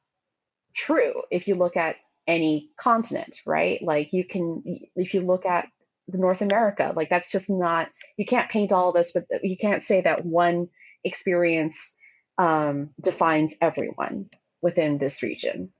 true 0.74 1.22
if 1.30 1.46
you 1.46 1.54
look 1.54 1.76
at 1.76 1.96
any 2.26 2.70
continent 2.76 3.36
right 3.46 3.80
like 3.82 4.12
you 4.12 4.24
can 4.24 4.62
if 4.96 5.14
you 5.14 5.20
look 5.20 5.46
at 5.46 5.68
north 6.08 6.42
america 6.42 6.92
like 6.96 7.08
that's 7.08 7.30
just 7.30 7.48
not 7.48 7.88
you 8.16 8.26
can't 8.26 8.50
paint 8.50 8.72
all 8.72 8.88
of 8.88 8.94
this 8.94 9.12
but 9.12 9.24
you 9.42 9.56
can't 9.56 9.84
say 9.84 10.00
that 10.00 10.24
one 10.24 10.68
experience 11.04 11.94
um, 12.38 12.90
defines 13.00 13.54
everyone 13.60 14.28
within 14.60 14.98
this 14.98 15.22
region. 15.22 15.70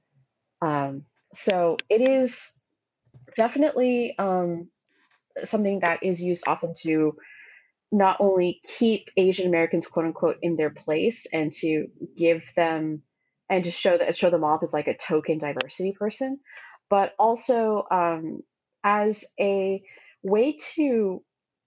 Um, 0.61 1.05
so 1.33 1.77
it 1.89 2.01
is 2.01 2.53
definitely 3.37 4.17
um, 4.19 4.69
something 5.43 5.81
that 5.81 6.03
is 6.03 6.23
used 6.23 6.45
often 6.47 6.75
to 6.83 7.17
not 7.91 8.17
only 8.21 8.61
keep 8.79 9.09
Asian 9.17 9.47
Americans 9.47 9.87
quote 9.87 10.07
unquote 10.07 10.37
in 10.43 10.57
their 10.57 10.71
place 10.71 11.27
and 11.33 11.53
to 11.53 11.87
give 12.17 12.45
them 12.57 13.03
and 13.49 13.65
to 13.65 13.71
show 13.71 13.97
that 13.97 14.17
show 14.17 14.31
them 14.31 14.45
off 14.45 14.63
as 14.63 14.73
like 14.73 14.89
a 14.89 14.97
token 14.97 15.39
diversity 15.39 15.93
person, 15.93 16.41
but 16.91 17.13
also 17.19 17.87
um, 17.91 18.41
as 18.83 19.25
a 19.39 19.83
way 20.23 20.57
to 20.75 21.23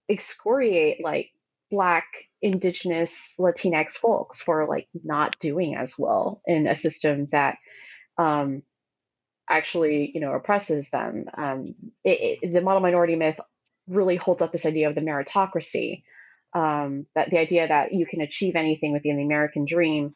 excoriate 0.08 1.02
like 1.02 1.30
black 1.70 2.06
indigenous 2.40 3.34
latinx 3.38 3.92
folks 3.92 4.40
for 4.40 4.66
like 4.66 4.88
not 5.04 5.38
doing 5.38 5.76
as 5.76 5.94
well 5.98 6.40
in 6.46 6.66
a 6.66 6.74
system 6.74 7.28
that 7.30 7.56
um, 8.16 8.62
actually 9.48 10.10
you 10.14 10.20
know 10.20 10.32
oppresses 10.32 10.90
them. 10.90 11.26
Um, 11.36 11.74
it, 12.04 12.38
it, 12.42 12.52
the 12.52 12.60
model 12.60 12.80
minority 12.80 13.16
myth 13.16 13.40
really 13.88 14.16
holds 14.16 14.42
up 14.42 14.52
this 14.52 14.66
idea 14.66 14.88
of 14.88 14.94
the 14.94 15.00
meritocracy 15.00 16.02
um, 16.54 17.06
that 17.14 17.30
the 17.30 17.38
idea 17.38 17.68
that 17.68 17.92
you 17.92 18.06
can 18.06 18.20
achieve 18.20 18.56
anything 18.56 18.92
within 18.92 19.16
the 19.16 19.24
american 19.24 19.64
dream 19.64 20.14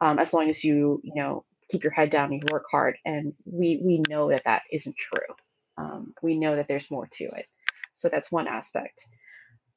um, 0.00 0.18
as 0.18 0.32
long 0.32 0.48
as 0.48 0.62
you 0.64 1.00
you 1.02 1.14
know 1.14 1.44
keep 1.70 1.82
your 1.82 1.92
head 1.92 2.10
down 2.10 2.32
and 2.32 2.34
you 2.34 2.48
work 2.50 2.64
hard. 2.70 2.96
And 3.04 3.34
we 3.44 3.80
we 3.82 4.02
know 4.08 4.30
that 4.30 4.44
that 4.44 4.62
isn't 4.70 4.96
true. 4.96 5.34
Um, 5.76 6.14
we 6.22 6.38
know 6.38 6.56
that 6.56 6.68
there's 6.68 6.90
more 6.90 7.08
to 7.14 7.24
it. 7.24 7.46
So 7.94 8.08
that's 8.08 8.30
one 8.30 8.48
aspect. 8.48 9.06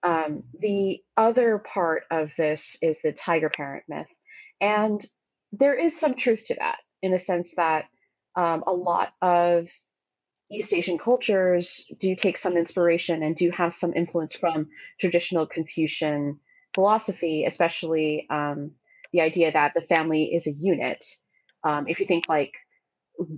Um, 0.04 0.44
the 0.60 1.02
other 1.16 1.58
part 1.60 2.04
of 2.12 2.32
this 2.38 2.78
is 2.82 3.02
the 3.02 3.12
tiger 3.12 3.50
parent 3.50 3.84
myth. 3.88 4.08
And 4.62 5.04
there 5.52 5.74
is 5.74 6.00
some 6.00 6.16
truth 6.16 6.46
to 6.48 6.56
that 6.56 6.78
in 7.02 7.12
the 7.12 7.20
sense 7.20 7.56
that 7.56 7.86
um, 8.36 8.64
a 8.68 8.74
lot 8.74 9.10
of 9.22 9.70
East 10.52 10.74
Asian 10.74 10.98
cultures 10.98 11.86
do 12.00 12.16
take 12.16 12.38
some 12.38 12.56
inspiration 12.56 13.22
and 13.22 13.36
do 13.36 13.52
have 13.52 13.74
some 13.74 13.94
influence 13.94 14.34
from 14.34 14.70
traditional 15.00 15.46
Confucian 15.46 16.40
philosophy, 16.74 17.44
especially 17.46 18.28
um, 18.30 18.72
the 19.12 19.22
idea 19.22 19.52
that 19.52 19.74
the 19.74 19.82
family 19.82 20.26
is 20.34 20.48
a 20.48 20.52
unit. 20.52 21.04
Um, 21.64 21.88
if 21.88 22.00
you 22.00 22.06
think 22.06 22.30
like 22.30 22.54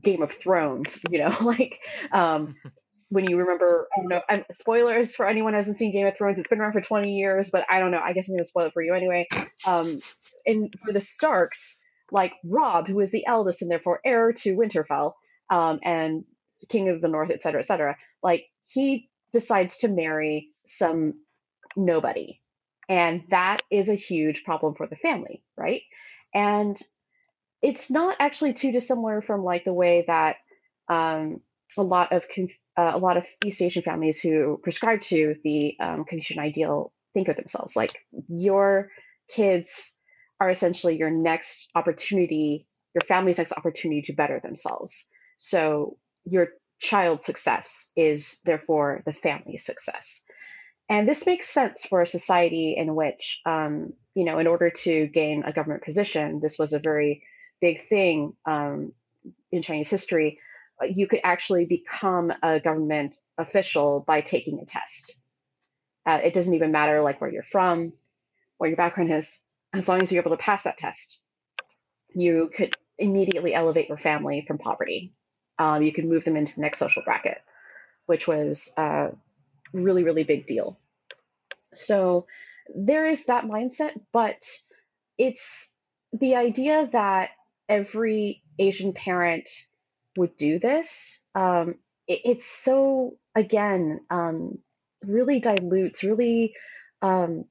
Game 0.04 0.22
of 0.22 0.32
Thrones, 0.32 1.02
you 1.10 1.20
know, 1.20 1.36
like 1.42 1.80
um, 2.12 2.56
when 3.10 3.28
you 3.28 3.38
remember, 3.38 3.88
I 3.96 4.02
don't 4.02 4.10
know, 4.10 4.22
I'm, 4.30 4.46
spoilers 4.52 5.16
for 5.16 5.28
anyone 5.28 5.54
who 5.54 5.58
hasn't 5.58 5.78
seen 5.78 5.92
Game 5.92 6.06
of 6.06 6.16
Thrones. 6.16 6.38
It's 6.38 6.50
been 6.50 6.60
around 6.60 6.74
for 6.74 6.82
20 6.82 7.12
years, 7.12 7.50
but 7.50 7.66
I 7.70 7.80
don't 7.80 7.92
know. 7.92 8.02
I 8.04 8.14
guess 8.14 8.30
I'm 8.30 8.36
going 8.36 8.44
to 8.44 8.50
spoil 8.50 8.68
it 8.68 8.74
for 8.74 8.84
you 8.84 8.94
anyway. 8.94 9.28
Um, 9.66 10.00
and 10.46 10.74
for 10.86 10.94
the 10.94 11.00
Starks, 11.00 11.80
like 12.12 12.34
Robb, 12.44 12.88
who 12.88 13.00
is 13.00 13.12
the 13.12 13.26
eldest 13.26 13.62
and 13.62 13.72
therefore 13.72 14.00
heir 14.06 14.34
to 14.34 14.56
Winterfell, 14.56 15.14
um, 15.50 15.80
and 15.84 16.24
king 16.68 16.90
of 16.90 17.02
the 17.02 17.08
north, 17.08 17.32
et 17.32 17.44
cetera, 17.44 17.62
et 17.62 17.68
cetera. 17.68 17.98
Like 18.22 18.46
he 18.66 19.10
decides 19.32 19.80
to 19.80 19.88
marry 19.88 20.50
some 20.66 21.14
nobody. 21.76 22.42
And 22.88 23.24
that 23.30 23.62
is 23.70 23.90
a 23.90 23.96
huge 23.96 24.44
problem 24.44 24.74
for 24.76 24.88
the 24.88 24.96
family, 24.96 25.44
right? 25.56 25.84
And 26.34 26.80
it's 27.62 27.92
not 27.92 28.16
actually 28.20 28.54
too 28.54 28.72
dissimilar 28.72 29.22
from 29.22 29.44
like 29.44 29.66
the 29.66 29.74
way 29.74 30.06
that 30.08 30.38
um, 30.88 31.42
a 31.78 31.84
lot 31.84 32.12
of 32.12 32.24
uh, 32.78 32.92
a 32.94 32.98
lot 32.98 33.18
of 33.18 33.26
East 33.46 33.62
Asian 33.62 33.84
families 33.84 34.20
who 34.20 34.60
prescribe 34.64 35.02
to 35.02 35.36
the 35.44 35.76
um, 35.80 36.06
Confucian 36.06 36.40
ideal 36.40 36.92
think 37.14 37.28
of 37.28 37.36
themselves. 37.36 37.76
Like 37.76 37.94
your 38.28 38.90
kids 39.30 39.96
are 40.40 40.50
essentially 40.50 40.98
your 40.98 41.12
next 41.12 41.70
opportunity, 41.76 42.66
your 42.96 43.02
family's 43.08 43.38
next 43.38 43.52
opportunity 43.52 44.02
to 44.04 44.14
better 44.14 44.40
themselves. 44.42 45.08
So 45.38 45.98
your 46.26 46.50
child's 46.80 47.26
success 47.26 47.92
is 47.96 48.40
therefore 48.46 49.04
the 49.06 49.14
family's 49.14 49.66
success. 49.66 50.24
And 50.90 51.08
this 51.08 51.26
makes 51.26 51.48
sense 51.48 51.86
for 51.86 52.02
a 52.02 52.08
society 52.08 52.76
in 52.76 52.96
which, 52.96 53.42
um, 53.46 53.94
you 54.16 54.26
know, 54.26 54.40
in 54.40 54.48
order 54.48 54.72
to 54.72 55.08
gain 55.08 55.44
a 55.46 55.54
government 55.54 55.84
position, 55.84 56.40
this 56.42 56.58
was 56.58 56.74
a 56.74 56.80
very 56.80 57.24
big 57.62 57.88
thing 57.90 58.34
um, 58.46 58.94
in 59.52 59.62
Chinese 59.62 59.90
history. 59.90 60.40
Uh, 60.82 60.88
you 60.88 61.08
could 61.08 61.20
actually 61.24 61.66
become 61.66 62.34
a 62.42 62.60
government 62.60 63.16
official 63.38 64.04
by 64.08 64.22
taking 64.22 64.60
a 64.60 64.66
test. 64.66 65.16
Uh, 66.06 66.20
it 66.24 66.34
doesn't 66.34 66.56
even 66.56 66.72
matter 66.72 67.02
like 67.02 67.22
where 67.22 67.32
you're 67.32 67.44
from, 67.44 67.94
what 68.58 68.68
your 68.68 68.78
background 68.78 69.12
is, 69.12 69.44
as 69.74 69.88
long 69.88 70.02
as 70.02 70.12
you're 70.12 70.24
able 70.24 70.36
to 70.36 70.42
pass 70.42 70.64
that 70.64 70.78
test, 70.78 71.22
you 72.16 72.50
could 72.56 72.76
immediately 72.98 73.54
elevate 73.54 73.88
your 73.90 73.98
family 73.98 74.44
from 74.48 74.58
poverty. 74.58 75.14
Um, 75.60 75.84
you 75.84 75.92
could 75.92 76.06
move 76.06 76.24
them 76.24 76.38
into 76.38 76.56
the 76.56 76.62
next 76.62 76.80
social 76.80 77.04
bracket, 77.04 77.38
which 78.06 78.28
was 78.28 78.74
a 78.78 78.82
uh, 78.82 79.12
really, 79.74 80.04
really 80.04 80.24
big 80.24 80.48
deal. 80.48 80.80
So 81.74 82.26
there 82.74 83.06
is 83.06 83.26
that 83.26 83.46
mindset, 83.46 84.00
but 84.12 84.44
it's 85.18 85.70
the 86.14 86.36
idea 86.36 86.90
that 86.92 87.30
every 87.68 88.42
Asian 88.58 88.94
parent 88.94 89.50
would 90.18 90.36
do 90.38 90.60
this. 90.60 91.24
Um, 91.36 91.76
it, 92.08 92.22
it's 92.26 92.46
so, 92.46 93.18
again, 93.36 94.02
um, 94.10 94.60
really 95.06 95.40
dilutes, 95.40 96.04
really 96.04 96.56
um, 97.02 97.46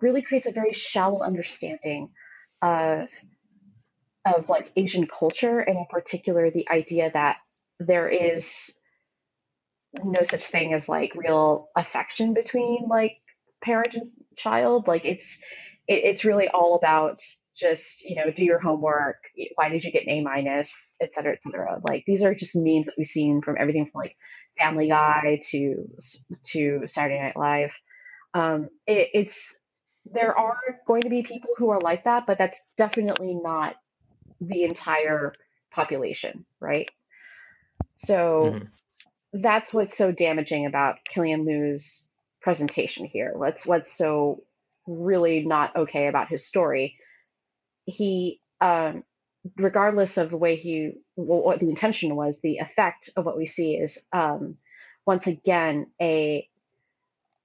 really 0.00 0.22
creates 0.22 0.46
a 0.46 0.52
very 0.52 0.72
shallow 0.72 1.22
understanding 1.22 2.10
of 2.62 3.08
of 4.26 4.48
like 4.48 4.72
Asian 4.76 5.06
culture 5.06 5.60
and 5.60 5.78
in 5.78 5.86
particular 5.88 6.50
the 6.50 6.68
idea 6.68 7.10
that 7.12 7.36
there 7.78 8.08
is 8.08 8.76
no 10.04 10.22
such 10.22 10.46
thing 10.46 10.74
as 10.74 10.88
like 10.88 11.14
real 11.14 11.68
affection 11.76 12.34
between 12.34 12.86
like 12.88 13.18
parent 13.62 13.94
and 13.94 14.10
child. 14.36 14.88
Like 14.88 15.04
it's 15.04 15.38
it, 15.86 16.04
it's 16.04 16.24
really 16.24 16.48
all 16.48 16.76
about 16.76 17.20
just 17.56 18.04
you 18.04 18.16
know 18.16 18.30
do 18.30 18.44
your 18.44 18.58
homework 18.58 19.16
why 19.54 19.70
did 19.70 19.82
you 19.82 19.90
get 19.90 20.02
an 20.02 20.10
a 20.10 20.20
minus 20.22 20.94
et 21.00 21.14
cetera 21.14 21.32
et 21.32 21.42
cetera. 21.42 21.80
Like 21.88 22.04
these 22.06 22.22
are 22.22 22.34
just 22.34 22.56
memes 22.56 22.86
that 22.86 22.94
we've 22.98 23.06
seen 23.06 23.40
from 23.42 23.56
everything 23.58 23.84
from 23.86 24.00
like 24.00 24.16
family 24.58 24.88
guy 24.88 25.40
to 25.50 25.88
to 26.46 26.82
saturday 26.86 27.20
night 27.20 27.36
live. 27.36 27.72
Um, 28.34 28.68
it, 28.86 29.08
it's 29.14 29.58
there 30.04 30.36
are 30.38 30.58
going 30.86 31.02
to 31.02 31.08
be 31.08 31.22
people 31.22 31.50
who 31.56 31.70
are 31.70 31.80
like 31.80 32.04
that, 32.04 32.26
but 32.26 32.38
that's 32.38 32.60
definitely 32.76 33.34
not 33.34 33.76
the 34.40 34.64
entire 34.64 35.32
population, 35.72 36.44
right? 36.60 36.90
So 37.94 38.52
mm-hmm. 38.54 39.40
that's 39.42 39.72
what's 39.72 39.96
so 39.96 40.12
damaging 40.12 40.66
about 40.66 41.04
Killian 41.04 41.46
Ro's 41.46 42.06
presentation 42.40 43.06
here. 43.06 43.32
What's 43.34 43.66
what's 43.66 43.96
so 43.96 44.42
really 44.86 45.40
not 45.44 45.76
okay 45.76 46.06
about 46.06 46.28
his 46.28 46.46
story. 46.46 46.96
He, 47.84 48.40
um, 48.60 49.04
regardless 49.56 50.16
of 50.16 50.30
the 50.30 50.36
way 50.36 50.56
he, 50.56 50.92
what 51.14 51.60
the 51.60 51.68
intention 51.68 52.14
was, 52.16 52.40
the 52.40 52.58
effect 52.58 53.10
of 53.16 53.24
what 53.24 53.36
we 53.36 53.46
see 53.46 53.74
is 53.74 54.04
um, 54.12 54.56
once 55.06 55.26
again 55.26 55.86
a 56.00 56.48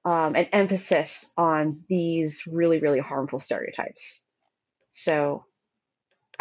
um, 0.04 0.36
an 0.36 0.46
emphasis 0.46 1.32
on 1.38 1.84
these 1.88 2.48
really, 2.48 2.80
really 2.80 3.00
harmful 3.00 3.40
stereotypes. 3.40 4.24
So 4.94 5.46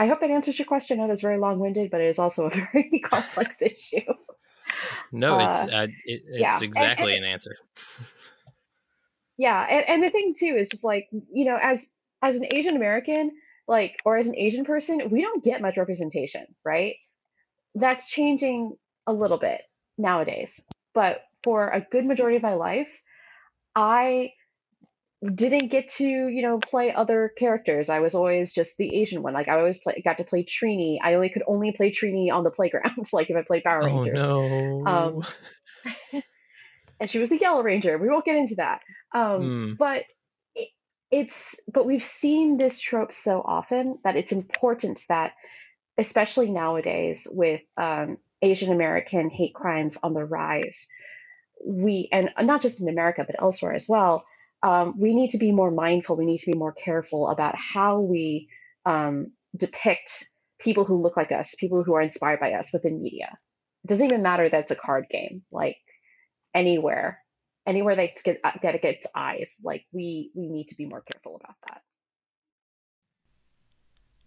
I 0.00 0.06
hope 0.06 0.22
it 0.22 0.30
answers 0.30 0.58
your 0.58 0.64
question. 0.64 0.98
I 0.98 1.02
know 1.02 1.08
that's 1.08 1.20
very 1.20 1.36
long 1.36 1.58
winded, 1.58 1.90
but 1.90 2.00
it 2.00 2.06
is 2.06 2.18
also 2.18 2.46
a 2.46 2.50
very 2.72 3.00
complex 3.04 3.60
issue. 3.60 4.00
No, 5.12 5.40
it's 5.40 5.64
uh, 5.64 5.76
uh, 5.76 5.86
it, 6.06 6.22
it's 6.26 6.40
yeah. 6.40 6.58
exactly 6.62 7.14
and, 7.14 7.24
and, 7.24 7.26
an 7.26 7.32
answer. 7.32 7.56
Yeah, 9.36 9.66
and, 9.70 9.88
and 9.88 10.02
the 10.02 10.10
thing 10.10 10.34
too 10.38 10.54
is 10.58 10.68
just 10.68 10.84
like 10.84 11.08
you 11.10 11.46
know, 11.46 11.58
as 11.60 11.88
as 12.20 12.36
an 12.36 12.44
Asian 12.52 12.76
American, 12.76 13.30
like 13.66 13.98
or 14.04 14.18
as 14.18 14.26
an 14.26 14.36
Asian 14.36 14.66
person, 14.66 15.08
we 15.10 15.22
don't 15.22 15.42
get 15.42 15.62
much 15.62 15.78
representation, 15.78 16.44
right? 16.62 16.96
That's 17.74 18.10
changing 18.10 18.76
a 19.06 19.14
little 19.14 19.38
bit 19.38 19.62
nowadays, 19.96 20.62
but 20.92 21.22
for 21.42 21.70
a 21.70 21.80
good 21.80 22.04
majority 22.04 22.36
of 22.36 22.42
my 22.42 22.52
life, 22.52 22.90
I 23.74 24.32
didn't 25.22 25.68
get 25.68 25.88
to 25.88 26.06
you 26.06 26.42
know 26.42 26.58
play 26.58 26.92
other 26.92 27.32
characters. 27.36 27.90
I 27.90 28.00
was 28.00 28.14
always 28.14 28.52
just 28.52 28.76
the 28.76 28.94
asian 29.00 29.22
one. 29.22 29.34
Like 29.34 29.48
i 29.48 29.58
always 29.58 29.78
play, 29.78 30.00
got 30.04 30.18
to 30.18 30.24
play 30.24 30.44
trini. 30.44 30.98
I 31.02 31.14
only 31.14 31.28
could 31.28 31.42
only 31.46 31.72
play 31.72 31.90
trini 31.90 32.32
on 32.32 32.44
the 32.44 32.50
playground 32.50 33.06
like 33.12 33.30
if 33.30 33.36
i 33.36 33.42
played 33.42 33.64
power 33.64 33.84
rangers 33.84 34.26
oh, 34.26 34.40
rangers. 34.40 34.84
no. 34.84 34.86
um 34.86 36.22
and 37.00 37.10
she 37.10 37.18
was 37.18 37.28
the 37.28 37.38
yellow 37.38 37.62
ranger. 37.62 37.98
We 37.98 38.08
won't 38.08 38.24
get 38.24 38.36
into 38.36 38.56
that. 38.56 38.80
Um 39.14 39.40
mm. 39.40 39.78
but 39.78 40.04
it, 40.54 40.68
it's 41.10 41.56
but 41.72 41.86
we've 41.86 42.02
seen 42.02 42.56
this 42.56 42.80
trope 42.80 43.12
so 43.12 43.42
often 43.44 43.98
that 44.04 44.16
it's 44.16 44.32
important 44.32 45.02
that 45.08 45.32
especially 45.98 46.50
nowadays 46.50 47.26
with 47.30 47.60
um, 47.76 48.16
asian 48.40 48.72
american 48.72 49.28
hate 49.28 49.52
crimes 49.52 49.98
on 50.02 50.14
the 50.14 50.24
rise 50.24 50.88
we, 51.64 52.08
and 52.12 52.30
not 52.40 52.62
just 52.62 52.80
in 52.80 52.88
America, 52.88 53.24
but 53.26 53.36
elsewhere 53.38 53.72
as 53.72 53.88
well, 53.88 54.24
um, 54.62 54.94
we 54.98 55.14
need 55.14 55.30
to 55.30 55.38
be 55.38 55.52
more 55.52 55.70
mindful. 55.70 56.16
We 56.16 56.26
need 56.26 56.38
to 56.38 56.50
be 56.50 56.58
more 56.58 56.72
careful 56.72 57.28
about 57.28 57.54
how 57.56 58.00
we 58.00 58.48
um, 58.84 59.32
depict 59.56 60.28
people 60.58 60.84
who 60.84 61.00
look 61.00 61.16
like 61.16 61.32
us, 61.32 61.54
people 61.58 61.82
who 61.82 61.94
are 61.94 62.02
inspired 62.02 62.40
by 62.40 62.52
us 62.52 62.72
within 62.72 63.02
media. 63.02 63.38
It 63.84 63.88
doesn't 63.88 64.06
even 64.06 64.22
matter 64.22 64.48
that 64.48 64.60
it's 64.60 64.72
a 64.72 64.76
card 64.76 65.06
game. 65.10 65.42
Like 65.50 65.78
anywhere, 66.54 67.20
anywhere 67.66 67.96
that 67.96 68.22
get 68.22 68.40
that 68.42 68.82
gets 68.82 69.06
eyes, 69.14 69.56
like 69.62 69.86
we 69.92 70.30
we 70.34 70.48
need 70.48 70.68
to 70.68 70.76
be 70.76 70.86
more 70.86 71.02
careful 71.02 71.36
about 71.36 71.56
that. 71.68 71.80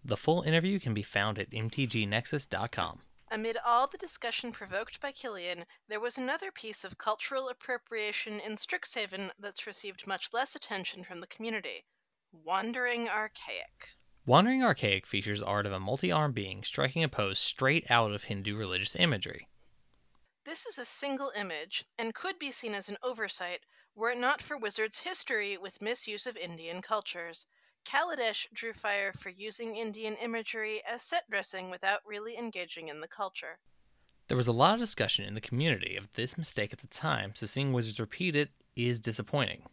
The 0.04 0.18
full 0.18 0.42
interview 0.42 0.80
can 0.80 0.94
be 0.94 1.04
found 1.04 1.40
at 1.40 1.52
mtgnexus.com. 1.52 3.00
Amid 3.34 3.58
all 3.66 3.88
the 3.88 3.98
discussion 3.98 4.52
provoked 4.52 5.02
by 5.02 5.12
Killian, 5.12 5.66
there 5.88 6.00
was 6.00 6.20
another 6.20 6.52
piece 6.52 6.84
of 6.84 7.00
cultural 7.00 7.50
appropriation 7.50 8.40
in 8.40 8.58
Strixhaven 8.58 9.32
that's 9.40 9.66
received 9.66 10.06
much 10.06 10.32
less 10.34 10.56
attention 10.56 11.04
from 11.04 11.20
the 11.20 11.26
community 11.26 11.84
Wandering 12.32 13.10
Archaic. 13.10 13.96
Wandering 14.28 14.62
Archaic 14.62 15.08
features 15.08 15.42
art 15.42 15.66
of 15.66 15.72
a 15.72 15.80
multi 15.80 16.12
armed 16.12 16.36
being 16.36 16.64
striking 16.64 17.04
a 17.04 17.10
pose 17.10 17.40
straight 17.40 17.90
out 17.90 18.12
of 18.12 18.26
Hindu 18.26 18.56
religious 18.56 18.96
imagery. 18.96 19.48
This 20.46 20.68
is 20.68 20.78
a 20.78 20.86
single 20.86 21.32
image, 21.36 21.86
and 21.98 22.14
could 22.14 22.38
be 22.38 22.52
seen 22.52 22.76
as 22.76 22.88
an 22.88 23.00
oversight 23.02 23.62
were 23.96 24.12
it 24.12 24.20
not 24.20 24.44
for 24.44 24.60
Wizard's 24.60 25.00
history 25.00 25.58
with 25.58 25.82
misuse 25.82 26.28
of 26.28 26.38
Indian 26.38 26.84
cultures. 26.84 27.48
Kaladesh 27.84 28.48
drew 28.54 28.74
fire 28.74 29.14
for 29.14 29.30
using 29.30 29.76
Indian 29.76 30.16
imagery 30.16 30.82
as 30.90 31.02
set 31.02 31.30
dressing 31.30 31.70
without 31.70 32.00
really 32.06 32.38
engaging 32.38 32.88
in 32.88 33.02
the 33.02 33.08
culture. 33.08 33.60
There 34.28 34.38
was 34.38 34.48
a 34.48 34.54
lot 34.54 34.76
of 34.76 34.80
discussion 34.80 35.26
in 35.26 35.34
the 35.34 35.42
community 35.42 35.96
of 35.96 36.12
this 36.14 36.38
mistake 36.38 36.72
at 36.72 36.80
the 36.80 36.88
time, 36.88 37.34
so 37.36 37.46
seeing 37.46 37.74
Wizards 37.74 38.00
repeat 38.00 38.36
it 38.36 38.50
is 38.76 39.00
disappointing. 39.00 39.64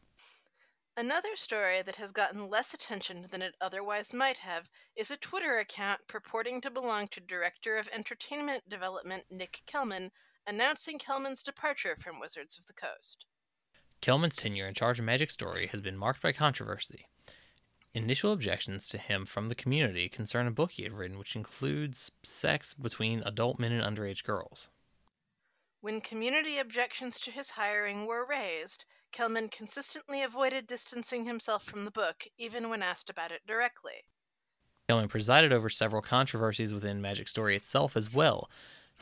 Another 0.96 1.36
story 1.36 1.82
that 1.82 1.96
has 1.96 2.12
gotten 2.12 2.50
less 2.50 2.74
attention 2.74 3.26
than 3.30 3.42
it 3.42 3.54
otherwise 3.60 4.12
might 4.12 4.38
have 4.38 4.68
is 4.96 5.10
a 5.10 5.16
Twitter 5.16 5.58
account 5.58 6.00
purporting 6.08 6.60
to 6.60 6.70
belong 6.70 7.08
to 7.08 7.20
Director 7.20 7.78
of 7.78 7.88
Entertainment 7.92 8.68
Development 8.68 9.22
Nick 9.30 9.62
Kelman 9.66 10.10
announcing 10.46 10.98
Kelman's 10.98 11.42
departure 11.42 11.96
from 12.00 12.18
Wizards 12.18 12.58
of 12.58 12.66
the 12.66 12.72
Coast. 12.72 13.24
Kelman's 14.00 14.36
tenure 14.36 14.66
in 14.66 14.74
charge 14.74 14.98
of 14.98 15.04
Magic 15.04 15.30
Story 15.30 15.68
has 15.68 15.80
been 15.80 15.96
marked 15.96 16.22
by 16.22 16.32
controversy. 16.32 17.06
Initial 17.92 18.32
objections 18.32 18.88
to 18.88 18.98
him 18.98 19.26
from 19.26 19.48
the 19.48 19.54
community 19.54 20.08
concern 20.08 20.46
a 20.46 20.52
book 20.52 20.72
he 20.72 20.84
had 20.84 20.92
written 20.92 21.18
which 21.18 21.34
includes 21.34 22.12
sex 22.22 22.72
between 22.72 23.22
adult 23.24 23.58
men 23.58 23.72
and 23.72 23.82
underage 23.82 24.22
girls. 24.22 24.70
When 25.80 26.00
community 26.00 26.58
objections 26.58 27.18
to 27.20 27.30
his 27.30 27.50
hiring 27.50 28.06
were 28.06 28.24
raised, 28.24 28.84
Kelman 29.12 29.48
consistently 29.48 30.22
avoided 30.22 30.68
distancing 30.68 31.24
himself 31.24 31.64
from 31.64 31.84
the 31.84 31.90
book, 31.90 32.26
even 32.38 32.68
when 32.68 32.82
asked 32.82 33.10
about 33.10 33.32
it 33.32 33.46
directly. 33.46 34.04
Kelman 34.88 35.08
presided 35.08 35.52
over 35.52 35.68
several 35.68 36.02
controversies 36.02 36.72
within 36.72 37.00
Magic 37.00 37.26
Story 37.26 37.56
itself 37.56 37.96
as 37.96 38.12
well, 38.12 38.48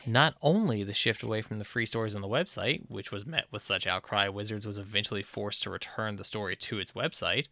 Not 0.05 0.35
only 0.41 0.83
the 0.83 0.93
shift 0.93 1.23
away 1.23 1.41
from 1.41 1.59
the 1.59 1.65
free 1.65 1.85
stories 1.85 2.15
on 2.15 2.21
the 2.21 2.27
website, 2.27 2.89
which 2.89 3.11
was 3.11 3.25
met 3.25 3.45
with 3.51 3.61
such 3.61 3.85
outcry, 3.85 4.29
Wizards 4.29 4.65
was 4.65 4.79
eventually 4.79 5.23
forced 5.23 5.63
to 5.63 5.69
return 5.69 6.15
the 6.15 6.23
story 6.23 6.55
to 6.55 6.79
its 6.79 6.93
website, 6.93 7.47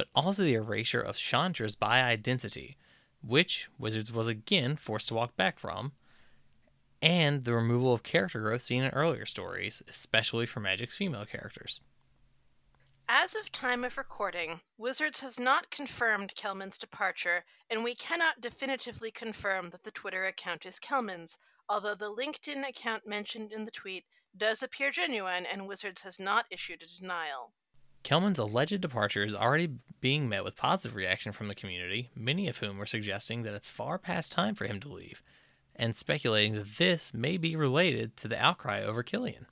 but 0.00 0.08
also 0.14 0.42
the 0.42 0.54
erasure 0.54 1.02
of 1.02 1.14
Chandra's 1.14 1.76
bi 1.76 2.00
identity, 2.00 2.78
which 3.22 3.68
Wizards 3.76 4.10
was 4.10 4.26
again 4.26 4.74
forced 4.74 5.08
to 5.08 5.14
walk 5.14 5.36
back 5.36 5.58
from, 5.58 5.92
and 7.02 7.44
the 7.44 7.52
removal 7.52 7.92
of 7.92 8.02
character 8.02 8.40
growth 8.40 8.62
seen 8.62 8.82
in 8.82 8.88
earlier 8.92 9.26
stories, 9.26 9.82
especially 9.88 10.46
for 10.46 10.60
Magic's 10.60 10.96
female 10.96 11.26
characters. 11.26 11.82
As 13.10 13.34
of 13.34 13.52
time 13.52 13.84
of 13.84 13.98
recording, 13.98 14.62
Wizards 14.78 15.20
has 15.20 15.38
not 15.38 15.70
confirmed 15.70 16.32
Kelman's 16.34 16.78
departure, 16.78 17.44
and 17.68 17.84
we 17.84 17.94
cannot 17.94 18.40
definitively 18.40 19.10
confirm 19.10 19.68
that 19.68 19.84
the 19.84 19.90
Twitter 19.90 20.24
account 20.24 20.64
is 20.64 20.78
Kelman's, 20.78 21.36
although 21.68 21.94
the 21.94 22.10
LinkedIn 22.10 22.66
account 22.66 23.06
mentioned 23.06 23.52
in 23.52 23.66
the 23.66 23.70
tweet 23.70 24.06
does 24.34 24.62
appear 24.62 24.90
genuine 24.90 25.44
and 25.44 25.68
Wizards 25.68 26.00
has 26.00 26.18
not 26.18 26.46
issued 26.50 26.82
a 26.82 26.86
denial. 26.86 27.52
Kelman's 28.02 28.38
alleged 28.38 28.80
departure 28.80 29.22
is 29.22 29.34
already 29.34 29.76
being 30.00 30.28
met 30.28 30.44
with 30.44 30.56
positive 30.56 30.94
reaction 30.94 31.32
from 31.32 31.48
the 31.48 31.54
community, 31.54 32.10
many 32.14 32.48
of 32.48 32.58
whom 32.58 32.80
are 32.80 32.86
suggesting 32.86 33.42
that 33.42 33.54
it's 33.54 33.68
far 33.68 33.98
past 33.98 34.32
time 34.32 34.54
for 34.54 34.66
him 34.66 34.80
to 34.80 34.92
leave, 34.92 35.22
and 35.76 35.94
speculating 35.94 36.54
that 36.54 36.78
this 36.78 37.12
may 37.12 37.36
be 37.36 37.56
related 37.56 38.16
to 38.16 38.28
the 38.28 38.42
outcry 38.42 38.82
over 38.82 39.02
Killian. 39.02 39.46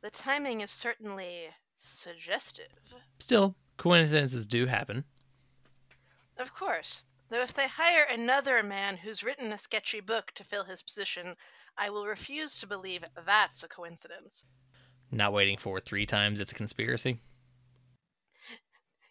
The 0.00 0.10
timing 0.10 0.60
is 0.60 0.70
certainly 0.70 1.48
suggestive. 1.76 2.94
Still, 3.18 3.56
coincidences 3.76 4.46
do 4.46 4.66
happen. 4.66 5.04
Of 6.38 6.54
course. 6.54 7.02
Though 7.30 7.42
if 7.42 7.52
they 7.52 7.68
hire 7.68 8.04
another 8.04 8.62
man 8.62 8.96
who's 8.96 9.24
written 9.24 9.52
a 9.52 9.58
sketchy 9.58 10.00
book 10.00 10.32
to 10.36 10.44
fill 10.44 10.64
his 10.64 10.82
position, 10.82 11.34
I 11.76 11.90
will 11.90 12.06
refuse 12.06 12.56
to 12.58 12.66
believe 12.66 13.04
that's 13.26 13.62
a 13.62 13.68
coincidence. 13.68 14.46
Not 15.10 15.32
waiting 15.32 15.58
for 15.58 15.78
three 15.80 16.06
times 16.06 16.40
it's 16.40 16.52
a 16.52 16.54
conspiracy? 16.54 17.18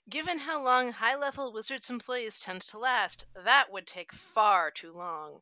Given 0.10 0.40
how 0.40 0.64
long 0.64 0.94
high 0.94 1.18
level 1.18 1.52
Wizards 1.52 1.90
employees 1.90 2.40
tend 2.40 2.62
to 2.62 2.80
last, 2.80 3.26
that 3.36 3.74
would 3.74 3.86
take 3.86 4.14
far 4.14 4.72
too 4.72 4.94
long. 4.94 5.42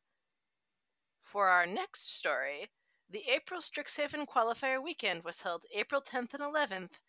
For 1.19 1.49
our 1.49 1.67
next 1.67 2.15
story, 2.15 2.71
the 3.07 3.23
April 3.31 3.61
Strixhaven 3.61 4.25
qualifier 4.25 4.83
weekend 4.83 5.23
was 5.23 5.41
held 5.41 5.65
April 5.75 6.01
10th 6.01 6.33
and 6.33 6.41
11th, 6.41 7.01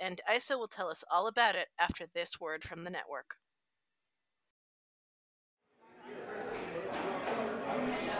and 0.00 0.20
ISO 0.28 0.58
will 0.58 0.66
tell 0.66 0.88
us 0.88 1.04
all 1.08 1.28
about 1.28 1.54
it 1.54 1.68
after 1.78 2.04
this 2.12 2.40
word 2.40 2.64
from 2.64 2.82
the 2.82 2.90
network. 2.90 3.36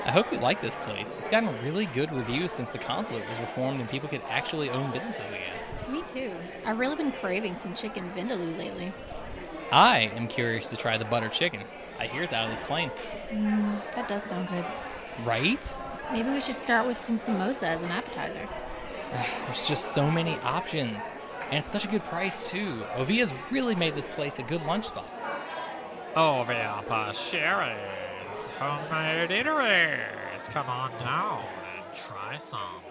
I 0.04 0.12
hope 0.12 0.32
you 0.32 0.38
like 0.38 0.60
this 0.60 0.76
place. 0.76 1.16
It's 1.18 1.28
gotten 1.28 1.50
really 1.64 1.86
good 1.86 2.12
reviews 2.12 2.52
since 2.52 2.70
the 2.70 2.78
consulate 2.78 3.26
was 3.26 3.40
reformed 3.40 3.80
and 3.80 3.90
people 3.90 4.08
could 4.08 4.22
actually 4.28 4.70
own 4.70 4.92
businesses 4.92 5.32
again. 5.32 5.63
Me 5.94 6.02
too. 6.02 6.32
I've 6.66 6.80
really 6.80 6.96
been 6.96 7.12
craving 7.12 7.54
some 7.54 7.72
chicken 7.72 8.10
vindaloo 8.16 8.58
lately. 8.58 8.92
I 9.70 10.10
am 10.16 10.26
curious 10.26 10.68
to 10.70 10.76
try 10.76 10.98
the 10.98 11.04
butter 11.04 11.28
chicken. 11.28 11.60
I 12.00 12.08
hear 12.08 12.24
it's 12.24 12.32
out 12.32 12.44
of 12.44 12.50
this 12.50 12.66
plane. 12.66 12.90
Mm, 13.30 13.80
that 13.94 14.08
does 14.08 14.24
sound 14.24 14.48
good. 14.48 14.64
Right? 15.24 15.72
Maybe 16.12 16.30
we 16.30 16.40
should 16.40 16.56
start 16.56 16.88
with 16.88 16.98
some 16.98 17.14
samosa 17.14 17.68
as 17.68 17.82
an 17.82 17.92
appetizer. 17.92 18.48
There's 19.44 19.68
just 19.68 19.92
so 19.92 20.10
many 20.10 20.34
options. 20.42 21.14
And 21.44 21.58
it's 21.58 21.68
such 21.68 21.84
a 21.84 21.88
good 21.88 22.02
price, 22.02 22.50
too. 22.50 22.82
Ovia's 22.96 23.32
really 23.52 23.76
made 23.76 23.94
this 23.94 24.08
place 24.08 24.40
a 24.40 24.42
good 24.42 24.64
lunch 24.66 24.86
spot. 24.86 25.08
Ovia 26.16 26.84
Pasheris 26.86 27.94
homemade 28.58 29.30
eateries. 29.30 30.48
Come 30.50 30.66
on 30.66 30.90
down 30.98 31.44
and 31.76 31.94
try 31.94 32.36
some. 32.36 32.83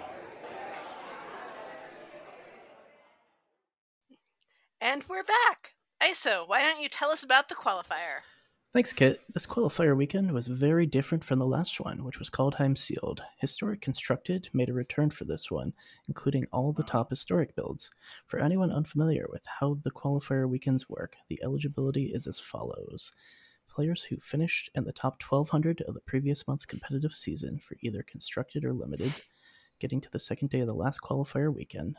And 4.86 5.02
we're 5.08 5.24
back. 5.24 5.76
ISO, 6.04 6.46
why 6.46 6.62
don't 6.62 6.82
you 6.82 6.90
tell 6.90 7.10
us 7.10 7.24
about 7.24 7.48
the 7.48 7.56
qualifier? 7.56 8.20
Thanks, 8.74 8.92
Kit. 8.92 9.22
This 9.34 9.46
qualifier 9.46 9.96
weekend 9.96 10.34
was 10.34 10.50
very 10.50 10.86
different 10.86 11.24
from 11.24 11.40
the 11.40 11.46
last 11.46 11.80
one, 11.80 12.04
which 12.04 12.20
was 12.20 12.30
Kaldheim 12.30 12.78
Sealed. 12.78 13.24
Historic 13.40 13.80
Constructed 13.80 14.50
made 14.52 14.68
a 14.68 14.74
return 14.74 15.10
for 15.10 15.24
this 15.24 15.50
one, 15.50 15.72
including 16.10 16.48
all 16.52 16.74
the 16.74 16.84
top 16.84 17.10
historic 17.12 17.56
builds. 17.56 17.92
For 18.26 18.42
anyone 18.42 18.74
unfamiliar 18.74 19.26
with 19.32 19.44
how 19.46 19.78
the 19.86 19.90
qualifier 19.90 20.50
weekends 20.50 20.90
work, 20.90 21.16
the 21.30 21.40
eligibility 21.42 22.08
is 22.08 22.28
as 22.28 22.42
follows 22.42 23.14
players 23.70 24.04
who 24.04 24.18
finished 24.18 24.70
in 24.76 24.84
the 24.84 24.92
top 24.92 25.24
1200 25.24 25.82
of 25.88 25.94
the 25.94 26.02
previous 26.02 26.46
month's 26.46 26.66
competitive 26.66 27.14
season 27.14 27.58
for 27.58 27.78
either 27.80 28.04
constructed 28.04 28.66
or 28.66 28.74
limited, 28.74 29.14
getting 29.80 30.02
to 30.02 30.12
the 30.12 30.20
second 30.20 30.50
day 30.50 30.60
of 30.60 30.68
the 30.68 30.74
last 30.74 31.00
qualifier 31.02 31.56
weekend. 31.56 31.96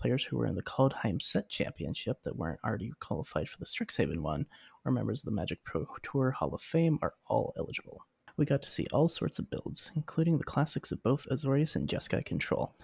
Players 0.00 0.24
who 0.24 0.38
were 0.38 0.46
in 0.46 0.54
the 0.54 0.62
Kaldheim 0.62 1.20
Set 1.20 1.50
Championship 1.50 2.22
that 2.22 2.36
weren't 2.36 2.58
already 2.64 2.90
qualified 3.00 3.48
for 3.48 3.58
the 3.58 3.66
Strixhaven 3.66 4.20
one, 4.20 4.46
or 4.84 4.92
members 4.92 5.20
of 5.20 5.26
the 5.26 5.30
Magic 5.30 5.62
Pro 5.62 5.86
Tour 6.02 6.30
Hall 6.30 6.54
of 6.54 6.62
Fame 6.62 6.98
are 7.02 7.14
all 7.26 7.52
eligible. 7.58 8.06
We 8.38 8.46
got 8.46 8.62
to 8.62 8.70
see 8.70 8.86
all 8.92 9.08
sorts 9.08 9.38
of 9.38 9.50
builds, 9.50 9.92
including 9.94 10.38
the 10.38 10.44
classics 10.44 10.90
of 10.90 11.02
both 11.02 11.28
Azorius 11.30 11.76
and 11.76 11.86
Jeskai 11.86 12.24
Control. 12.24 12.74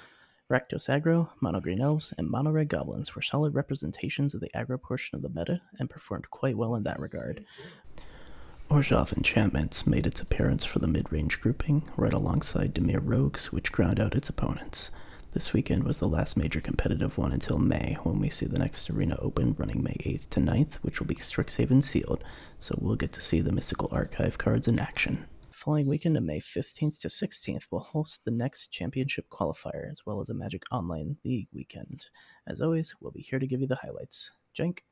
Rakdos 0.50 0.88
Aggro, 0.88 1.30
Mono 1.40 1.60
Green 1.60 1.80
Elves, 1.80 2.12
and 2.18 2.28
Mono 2.28 2.50
Red 2.50 2.68
Goblins 2.68 3.16
were 3.16 3.22
solid 3.22 3.54
representations 3.54 4.34
of 4.34 4.42
the 4.42 4.50
aggro 4.54 4.80
portion 4.80 5.16
of 5.16 5.22
the 5.22 5.30
meta 5.30 5.62
and 5.80 5.88
performed 5.88 6.30
quite 6.30 6.56
well 6.56 6.74
in 6.74 6.82
that 6.82 7.00
regard, 7.00 7.44
Orzhov 8.68 9.16
Enchantments 9.16 9.86
made 9.86 10.08
its 10.08 10.20
appearance 10.20 10.64
for 10.64 10.80
the 10.80 10.88
mid-range 10.88 11.40
grouping, 11.40 11.88
right 11.96 12.12
alongside 12.12 12.74
Dimir 12.74 13.00
Rogues, 13.00 13.52
which 13.52 13.70
ground 13.70 14.00
out 14.00 14.16
its 14.16 14.28
opponents. 14.28 14.90
This 15.36 15.52
weekend 15.52 15.84
was 15.84 15.98
the 15.98 16.08
last 16.08 16.38
major 16.38 16.62
competitive 16.62 17.18
one 17.18 17.30
until 17.30 17.58
May, 17.58 17.98
when 18.04 18.20
we 18.20 18.30
see 18.30 18.46
the 18.46 18.58
next 18.58 18.88
arena 18.88 19.18
open 19.18 19.54
running 19.58 19.82
May 19.82 19.92
8th 20.00 20.30
to 20.30 20.40
9th, 20.40 20.76
which 20.76 20.98
will 20.98 21.06
be 21.06 21.16
Strixhaven 21.16 21.82
sealed, 21.82 22.24
so 22.58 22.74
we'll 22.80 22.96
get 22.96 23.12
to 23.12 23.20
see 23.20 23.42
the 23.42 23.52
Mystical 23.52 23.90
Archive 23.92 24.38
cards 24.38 24.66
in 24.66 24.80
action. 24.80 25.26
Following 25.50 25.88
weekend 25.88 26.16
of 26.16 26.22
May 26.22 26.40
15th 26.40 27.00
to 27.00 27.08
16th 27.08 27.66
will 27.70 27.80
host 27.80 28.24
the 28.24 28.30
next 28.30 28.68
championship 28.68 29.28
qualifier, 29.28 29.90
as 29.90 30.06
well 30.06 30.22
as 30.22 30.30
a 30.30 30.34
Magic 30.34 30.62
Online 30.72 31.18
League 31.22 31.48
weekend. 31.52 32.06
As 32.46 32.62
always, 32.62 32.94
we'll 33.02 33.12
be 33.12 33.20
here 33.20 33.38
to 33.38 33.46
give 33.46 33.60
you 33.60 33.66
the 33.66 33.76
highlights. 33.76 34.30
Jenk. 34.54 34.86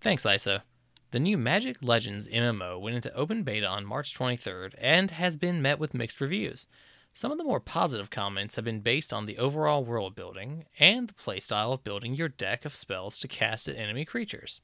Thanks, 0.00 0.24
Isa. 0.24 0.64
The 1.10 1.20
new 1.20 1.36
Magic 1.36 1.76
Legends 1.82 2.26
MMO 2.26 2.80
went 2.80 2.96
into 2.96 3.14
open 3.14 3.42
beta 3.42 3.66
on 3.66 3.84
March 3.84 4.18
23rd 4.18 4.72
and 4.78 5.10
has 5.10 5.36
been 5.36 5.60
met 5.60 5.78
with 5.78 5.92
mixed 5.92 6.22
reviews. 6.22 6.66
Some 7.14 7.30
of 7.30 7.36
the 7.36 7.44
more 7.44 7.60
positive 7.60 8.08
comments 8.08 8.56
have 8.56 8.64
been 8.64 8.80
based 8.80 9.12
on 9.12 9.26
the 9.26 9.36
overall 9.36 9.84
world 9.84 10.14
building 10.14 10.64
and 10.78 11.08
the 11.08 11.14
playstyle 11.14 11.72
of 11.72 11.84
building 11.84 12.14
your 12.14 12.28
deck 12.28 12.64
of 12.64 12.74
spells 12.74 13.18
to 13.18 13.28
cast 13.28 13.68
at 13.68 13.76
enemy 13.76 14.04
creatures. 14.06 14.60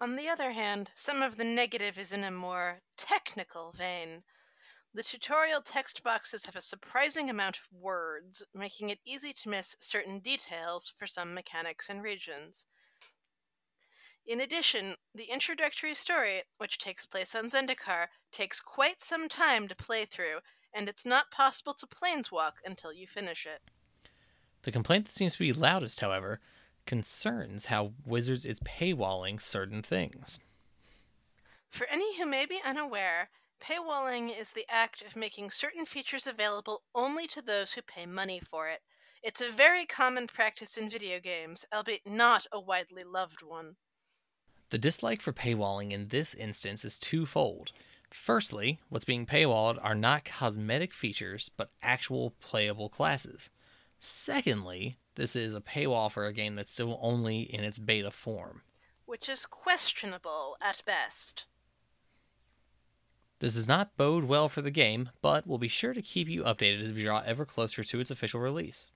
On 0.00 0.16
the 0.16 0.28
other 0.28 0.52
hand, 0.52 0.90
some 0.94 1.22
of 1.22 1.36
the 1.36 1.44
negative 1.44 1.98
is 1.98 2.12
in 2.12 2.24
a 2.24 2.30
more 2.30 2.80
technical 2.96 3.70
vein. 3.70 4.24
The 4.92 5.04
tutorial 5.04 5.60
text 5.62 6.02
boxes 6.02 6.46
have 6.46 6.56
a 6.56 6.60
surprising 6.60 7.30
amount 7.30 7.58
of 7.58 7.68
words, 7.70 8.42
making 8.52 8.90
it 8.90 8.98
easy 9.04 9.32
to 9.32 9.48
miss 9.48 9.76
certain 9.78 10.18
details 10.18 10.92
for 10.98 11.06
some 11.06 11.32
mechanics 11.32 11.88
and 11.88 12.02
regions. 12.02 12.66
In 14.26 14.40
addition, 14.40 14.96
the 15.14 15.30
introductory 15.30 15.94
story, 15.94 16.42
which 16.58 16.78
takes 16.78 17.06
place 17.06 17.36
on 17.36 17.48
Zendikar, 17.48 18.08
takes 18.32 18.60
quite 18.60 19.00
some 19.00 19.28
time 19.28 19.68
to 19.68 19.76
play 19.76 20.04
through, 20.04 20.40
and 20.74 20.88
it's 20.88 21.06
not 21.06 21.30
possible 21.30 21.74
to 21.74 21.86
planeswalk 21.86 22.54
until 22.64 22.92
you 22.92 23.06
finish 23.06 23.46
it. 23.46 23.60
The 24.62 24.72
complaint 24.72 25.06
that 25.06 25.12
seems 25.12 25.34
to 25.34 25.38
be 25.38 25.52
loudest, 25.52 26.00
however, 26.00 26.40
concerns 26.86 27.66
how 27.66 27.92
Wizards 28.04 28.44
is 28.44 28.60
paywalling 28.60 29.40
certain 29.40 29.82
things. 29.82 30.38
For 31.70 31.86
any 31.86 32.18
who 32.18 32.26
may 32.26 32.46
be 32.46 32.60
unaware, 32.64 33.30
paywalling 33.62 34.36
is 34.36 34.50
the 34.52 34.66
act 34.68 35.02
of 35.02 35.16
making 35.16 35.50
certain 35.50 35.86
features 35.86 36.26
available 36.26 36.82
only 36.94 37.26
to 37.28 37.42
those 37.42 37.72
who 37.72 37.82
pay 37.82 38.06
money 38.06 38.40
for 38.40 38.68
it. 38.68 38.80
It's 39.22 39.40
a 39.40 39.50
very 39.50 39.86
common 39.86 40.26
practice 40.26 40.76
in 40.76 40.90
video 40.90 41.20
games, 41.20 41.64
albeit 41.72 42.06
not 42.06 42.46
a 42.50 42.60
widely 42.60 43.04
loved 43.04 43.42
one. 43.42 43.76
The 44.70 44.78
dislike 44.78 45.20
for 45.20 45.32
paywalling 45.32 45.92
in 45.92 46.08
this 46.08 46.34
instance 46.34 46.84
is 46.84 46.98
twofold. 46.98 47.72
Firstly, 48.10 48.80
what's 48.88 49.04
being 49.04 49.24
paywalled 49.24 49.78
are 49.82 49.94
not 49.94 50.24
cosmetic 50.24 50.92
features, 50.92 51.50
but 51.56 51.70
actual 51.82 52.34
playable 52.40 52.88
classes. 52.88 53.50
Secondly, 54.00 54.98
this 55.14 55.36
is 55.36 55.54
a 55.54 55.60
paywall 55.60 56.10
for 56.10 56.26
a 56.26 56.32
game 56.32 56.56
that's 56.56 56.72
still 56.72 56.98
only 57.00 57.42
in 57.42 57.62
its 57.62 57.78
beta 57.78 58.10
form. 58.10 58.62
Which 59.06 59.28
is 59.28 59.46
questionable 59.46 60.56
at 60.60 60.82
best. 60.84 61.44
This 63.38 63.54
does 63.54 63.68
not 63.68 63.96
bode 63.96 64.24
well 64.24 64.48
for 64.48 64.60
the 64.60 64.70
game, 64.70 65.10
but 65.22 65.46
we'll 65.46 65.58
be 65.58 65.68
sure 65.68 65.94
to 65.94 66.02
keep 66.02 66.28
you 66.28 66.42
updated 66.42 66.82
as 66.82 66.92
we 66.92 67.02
draw 67.02 67.22
ever 67.24 67.46
closer 67.46 67.82
to 67.82 68.00
its 68.00 68.10
official 68.10 68.40
release. 68.40 68.90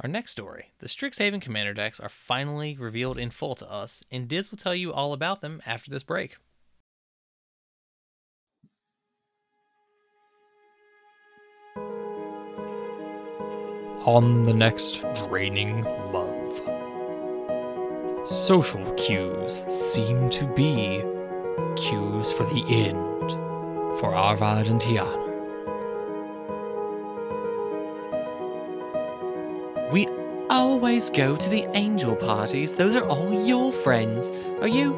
Our 0.00 0.08
next 0.08 0.32
story 0.32 0.72
the 0.78 0.88
Strixhaven 0.88 1.40
Commander 1.40 1.74
decks 1.74 2.00
are 2.00 2.08
finally 2.08 2.76
revealed 2.76 3.18
in 3.18 3.30
full 3.30 3.54
to 3.56 3.70
us, 3.70 4.02
and 4.10 4.28
Diz 4.28 4.50
will 4.50 4.58
tell 4.58 4.74
you 4.74 4.92
all 4.92 5.12
about 5.12 5.40
them 5.40 5.60
after 5.66 5.90
this 5.90 6.02
break. 6.02 6.36
On 14.08 14.42
the 14.42 14.54
next 14.54 15.02
draining 15.14 15.82
love. 16.10 16.56
Social 18.26 18.82
cues 18.94 19.66
seem 19.68 20.30
to 20.30 20.46
be 20.46 21.02
cues 21.76 22.32
for 22.32 22.44
the 22.44 22.64
end 22.70 23.30
for 24.00 24.14
Arvad 24.14 24.68
and 24.68 24.80
Tiana. 24.80 25.28
We 29.92 30.08
always 30.48 31.10
go 31.10 31.36
to 31.36 31.48
the 31.50 31.66
angel 31.76 32.16
parties. 32.16 32.76
Those 32.76 32.94
are 32.94 33.06
all 33.08 33.46
your 33.46 33.72
friends. 33.72 34.30
Are 34.62 34.68
you 34.68 34.94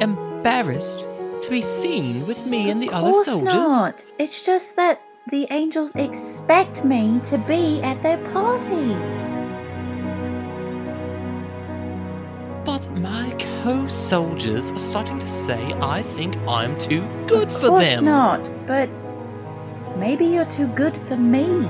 embarrassed 0.00 1.00
to 1.42 1.50
be 1.50 1.60
seen 1.60 2.24
with 2.28 2.46
me 2.46 2.70
and 2.70 2.80
the 2.80 2.88
of 2.90 2.94
other 2.94 3.10
course 3.10 3.26
soldiers? 3.26 3.52
not. 3.52 4.04
It's 4.16 4.44
just 4.44 4.76
that 4.76 5.00
the 5.30 5.46
angels 5.50 5.94
expect 5.96 6.86
me 6.86 7.20
to 7.22 7.36
be 7.36 7.82
at 7.82 8.02
their 8.02 8.16
parties. 8.32 9.36
But 12.64 12.88
my 12.98 13.34
co-soldiers 13.62 14.70
are 14.70 14.78
starting 14.78 15.18
to 15.18 15.28
say 15.28 15.74
I 15.82 16.00
think 16.02 16.36
I'm 16.48 16.78
too 16.78 17.02
good 17.26 17.50
for 17.52 17.58
them. 17.58 17.64
Of 17.64 17.70
course 17.70 17.96
them. 17.96 18.04
not, 18.06 18.66
but 18.66 18.88
maybe 19.98 20.24
you're 20.24 20.46
too 20.46 20.66
good 20.68 20.96
for 21.06 21.16
me. 21.16 21.68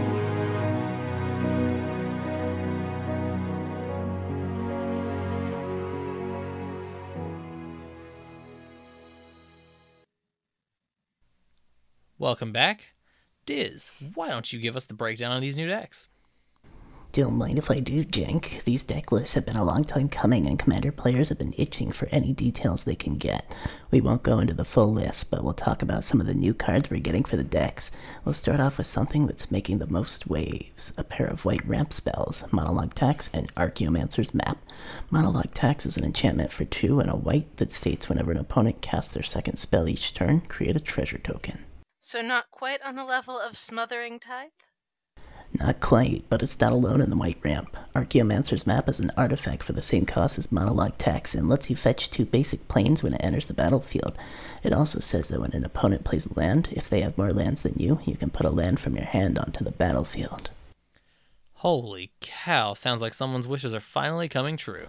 Welcome 12.21 12.53
back. 12.53 12.98
Diz, 13.49 13.93
why 14.13 14.29
don't 14.29 14.53
you 14.53 14.59
give 14.59 14.77
us 14.77 14.85
the 14.85 14.93
breakdown 14.93 15.33
on 15.33 15.41
these 15.41 15.57
new 15.57 15.67
decks? 15.67 16.07
Don't 17.13 17.39
mind 17.39 17.59
if 17.59 17.71
I 17.71 17.81
do, 17.81 18.05
Jenk. 18.05 18.61
These 18.67 18.83
deck 18.83 19.11
lists 19.11 19.37
have 19.37 19.47
been 19.47 19.57
a 19.57 19.65
long 19.65 19.85
time 19.85 20.11
coming, 20.11 20.47
and 20.47 20.59
Commander 20.59 20.93
players 20.93 21.31
have 21.31 21.39
been 21.39 21.55
itching 21.57 21.91
for 21.91 22.09
any 22.13 22.35
details 22.35 22.85
they 22.85 22.95
can 22.95 23.17
get. 23.17 23.57
We 23.91 24.03
won't 24.03 24.23
go 24.23 24.39
into 24.39 24.53
the 24.53 24.67
full 24.67 24.93
list, 24.93 25.31
but 25.31 25.43
we'll 25.43 25.55
talk 25.55 25.81
about 25.81 26.05
some 26.05 26.21
of 26.21 26.27
the 26.27 26.35
new 26.35 26.53
cards 26.53 26.91
we're 26.91 27.01
getting 27.01 27.25
for 27.25 27.39
the 27.39 27.43
decks. 27.43 27.91
We'll 28.23 28.35
start 28.35 28.61
off 28.61 28.77
with 28.77 28.87
something 28.87 29.27
that's 29.27 29.51
making 29.51 29.79
the 29.79 29.87
most 29.87 30.27
waves 30.27 30.93
a 30.99 31.03
pair 31.03 31.27
of 31.27 31.47
white 31.47 31.67
ramp 31.67 31.95
spells, 31.95 32.45
Monologue 32.53 32.93
Tax 32.93 33.31
and 33.33 33.51
Archaeomancer's 33.55 34.35
Map. 34.35 34.59
Monologue 35.11 35.55
Tax 35.55 35.87
is 35.87 35.97
an 35.97 36.05
enchantment 36.05 36.53
for 36.53 36.67
two 36.67 37.01
and 37.01 37.09
a 37.09 37.17
white 37.17 37.57
that 37.57 37.73
states 37.73 38.11
whenever 38.11 38.31
an 38.31 38.37
opponent 38.37 38.83
casts 38.83 39.15
their 39.15 39.23
second 39.23 39.57
spell 39.57 39.89
each 39.89 40.13
turn, 40.13 40.43
create 40.43 40.77
a 40.77 40.81
treasure 40.81 41.17
token. 41.17 41.65
So 42.09 42.23
not 42.23 42.51
quite 42.51 42.81
on 42.87 42.97
the 42.97 43.05
level 43.05 43.39
of 43.39 43.55
smothering 43.55 44.19
tithe? 44.19 44.49
Not 45.53 45.79
quite, 45.81 46.25
but 46.31 46.43
it's 46.43 46.59
not 46.59 46.73
alone 46.73 47.03
in 47.03 47.11
the 47.11 47.17
white 47.19 47.37
ramp. 47.45 47.77
Archaeomancer's 47.95 48.67
Map 48.67 48.89
is 48.89 48.99
an 48.99 49.11
artifact 49.15 49.63
for 49.63 49.75
the 49.75 49.83
same 49.83 50.07
cost 50.07 50.39
as 50.39 50.51
Monologue 50.51 50.97
Tax 50.97 51.35
and 51.35 51.51
lets 51.51 51.69
you 51.69 51.77
fetch 51.77 52.11
two 52.11 52.25
basic 52.25 52.67
plains 52.67 53.03
when 53.03 53.13
it 53.13 53.23
enters 53.23 53.47
the 53.47 53.53
battlefield. 53.53 54.17
It 54.63 54.73
also 54.73 55.01
says 55.01 55.29
that 55.29 55.41
when 55.43 55.53
an 55.53 55.67
opponent 55.67 56.05
plays 56.05 56.25
a 56.25 56.33
land, 56.33 56.71
if 56.73 56.89
they 56.89 57.03
have 57.03 57.19
more 57.19 57.35
lands 57.35 57.61
than 57.61 57.75
you, 57.77 58.01
you 58.07 58.17
can 58.17 58.31
put 58.31 58.47
a 58.47 58.51
land 58.51 58.81
from 58.81 58.97
your 58.97 59.05
hand 59.05 59.39
onto 59.39 59.63
the 59.63 59.71
battlefield. 59.71 60.49
Holy 61.57 62.13
cow, 62.23 62.73
sounds 62.73 63.03
like 63.03 63.13
someone's 63.13 63.47
wishes 63.47 63.75
are 63.75 63.81
finally 63.81 64.31
coming 64.31 64.57
true. 64.57 64.87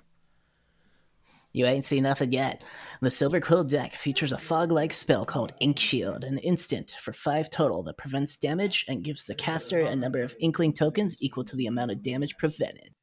You 1.51 1.65
ain't 1.65 1.85
seen 1.85 2.03
nothing 2.03 2.31
yet. 2.31 2.63
The 3.01 3.09
Silver 3.09 3.39
Quill 3.39 3.63
deck 3.63 3.93
features 3.93 4.31
a 4.31 4.37
fog 4.37 4.71
like 4.71 4.93
spell 4.93 5.25
called 5.25 5.53
Ink 5.59 5.79
Shield, 5.79 6.23
an 6.23 6.37
instant 6.37 6.91
for 6.99 7.11
5 7.11 7.49
total 7.49 7.81
that 7.83 7.97
prevents 7.97 8.37
damage 8.37 8.85
and 8.87 9.03
gives 9.03 9.23
the 9.23 9.33
caster 9.33 9.79
a 9.79 9.95
number 9.95 10.21
of 10.21 10.35
Inkling 10.39 10.73
tokens 10.73 11.17
equal 11.19 11.43
to 11.45 11.55
the 11.55 11.65
amount 11.65 11.91
of 11.91 12.03
damage 12.03 12.37
prevented. 12.37 12.93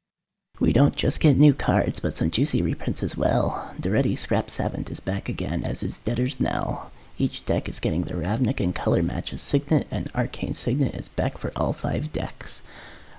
We 0.59 0.73
don't 0.73 0.95
just 0.95 1.19
get 1.19 1.37
new 1.37 1.53
cards, 1.53 1.99
but 1.99 2.15
some 2.15 2.31
juicy 2.31 2.61
reprints 2.61 3.03
as 3.03 3.17
well. 3.17 3.73
Daretti 3.79 4.17
Scrap 4.17 4.49
Savant 4.49 4.89
is 4.89 4.99
back 4.99 5.27
again, 5.29 5.63
as 5.63 5.83
is 5.83 5.99
Debtor's 5.99 6.39
Knell. 6.39 6.91
Each 7.19 7.43
deck 7.45 7.67
is 7.67 7.79
getting 7.79 8.03
the 8.03 8.13
Ravnik 8.13 8.59
and 8.59 8.73
Color 8.73 9.03
Matches 9.03 9.41
Signet, 9.41 9.87
and 9.91 10.09
Arcane 10.15 10.53
Signet 10.53 10.95
is 10.95 11.09
back 11.09 11.37
for 11.37 11.51
all 11.55 11.73
five 11.73 12.11
decks. 12.11 12.63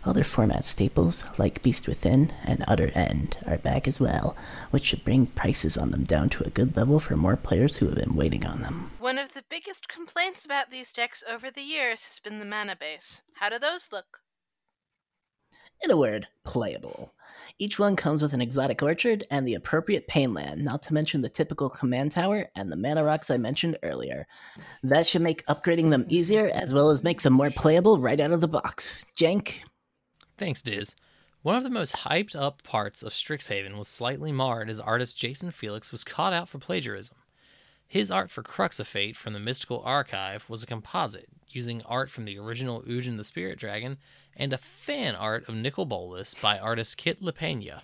Other 0.08 0.24
format 0.24 0.64
staples, 0.64 1.24
like 1.36 1.62
Beast 1.62 1.86
Within 1.86 2.32
and 2.42 2.64
Utter 2.66 2.90
End, 2.94 3.36
are 3.46 3.58
back 3.58 3.86
as 3.86 4.00
well, 4.00 4.34
which 4.70 4.86
should 4.86 5.04
bring 5.04 5.26
prices 5.26 5.76
on 5.76 5.90
them 5.90 6.04
down 6.04 6.30
to 6.30 6.46
a 6.46 6.50
good 6.50 6.74
level 6.78 6.98
for 6.98 7.14
more 7.14 7.36
players 7.36 7.76
who 7.76 7.86
have 7.86 7.96
been 7.96 8.16
waiting 8.16 8.46
on 8.46 8.62
them. 8.62 8.90
One 9.00 9.18
of 9.18 9.34
the 9.34 9.44
biggest 9.50 9.86
complaints 9.86 10.46
about 10.46 10.70
these 10.70 10.94
decks 10.94 11.22
over 11.30 11.50
the 11.50 11.60
years 11.60 12.08
has 12.08 12.20
been 12.20 12.38
the 12.38 12.46
mana 12.46 12.74
base. 12.74 13.20
How 13.34 13.50
do 13.50 13.58
those 13.58 13.90
look? 13.92 14.20
In 15.84 15.90
a 15.90 15.96
word, 15.96 16.26
playable. 16.42 17.12
Each 17.58 17.78
one 17.78 17.94
comes 17.94 18.20
with 18.20 18.32
an 18.32 18.40
exotic 18.40 18.82
orchard 18.82 19.24
and 19.30 19.46
the 19.46 19.54
appropriate 19.54 20.08
pain 20.08 20.34
land, 20.34 20.64
not 20.64 20.82
to 20.84 20.94
mention 20.94 21.20
the 21.20 21.28
typical 21.28 21.68
command 21.68 22.12
tower 22.12 22.48
and 22.56 22.72
the 22.72 22.76
mana 22.76 23.04
rocks 23.04 23.30
I 23.30 23.36
mentioned 23.36 23.78
earlier. 23.82 24.26
That 24.82 25.06
should 25.06 25.22
make 25.22 25.46
upgrading 25.46 25.90
them 25.90 26.06
easier 26.08 26.50
as 26.52 26.74
well 26.74 26.90
as 26.90 27.04
make 27.04 27.22
them 27.22 27.34
more 27.34 27.50
playable 27.50 27.98
right 27.98 28.18
out 28.18 28.32
of 28.32 28.40
the 28.40 28.48
box. 28.48 29.04
Jank, 29.16 29.62
Thanks, 30.38 30.62
Diz. 30.62 30.94
One 31.42 31.56
of 31.56 31.64
the 31.64 31.70
most 31.70 31.96
hyped 31.96 32.36
up 32.36 32.62
parts 32.62 33.02
of 33.02 33.12
Strixhaven 33.12 33.76
was 33.76 33.88
slightly 33.88 34.30
marred 34.30 34.70
as 34.70 34.78
artist 34.78 35.18
Jason 35.18 35.50
Felix 35.50 35.90
was 35.90 36.04
caught 36.04 36.32
out 36.32 36.48
for 36.48 36.58
plagiarism. 36.58 37.16
His 37.88 38.10
art 38.10 38.30
for 38.30 38.42
Crux 38.42 38.78
of 38.78 38.86
Fate 38.86 39.16
from 39.16 39.32
the 39.32 39.40
Mystical 39.40 39.82
Archive 39.84 40.48
was 40.48 40.62
a 40.62 40.66
composite, 40.66 41.28
using 41.48 41.82
art 41.86 42.08
from 42.08 42.24
the 42.24 42.38
original 42.38 42.82
Ugin 42.82 43.16
the 43.16 43.24
Spirit 43.24 43.58
Dragon 43.58 43.98
and 44.36 44.52
a 44.52 44.58
fan 44.58 45.16
art 45.16 45.48
of 45.48 45.56
Nicol 45.56 45.86
Bolas 45.86 46.34
by 46.34 46.58
artist 46.58 46.96
Kit 46.96 47.20
LaPena. 47.20 47.80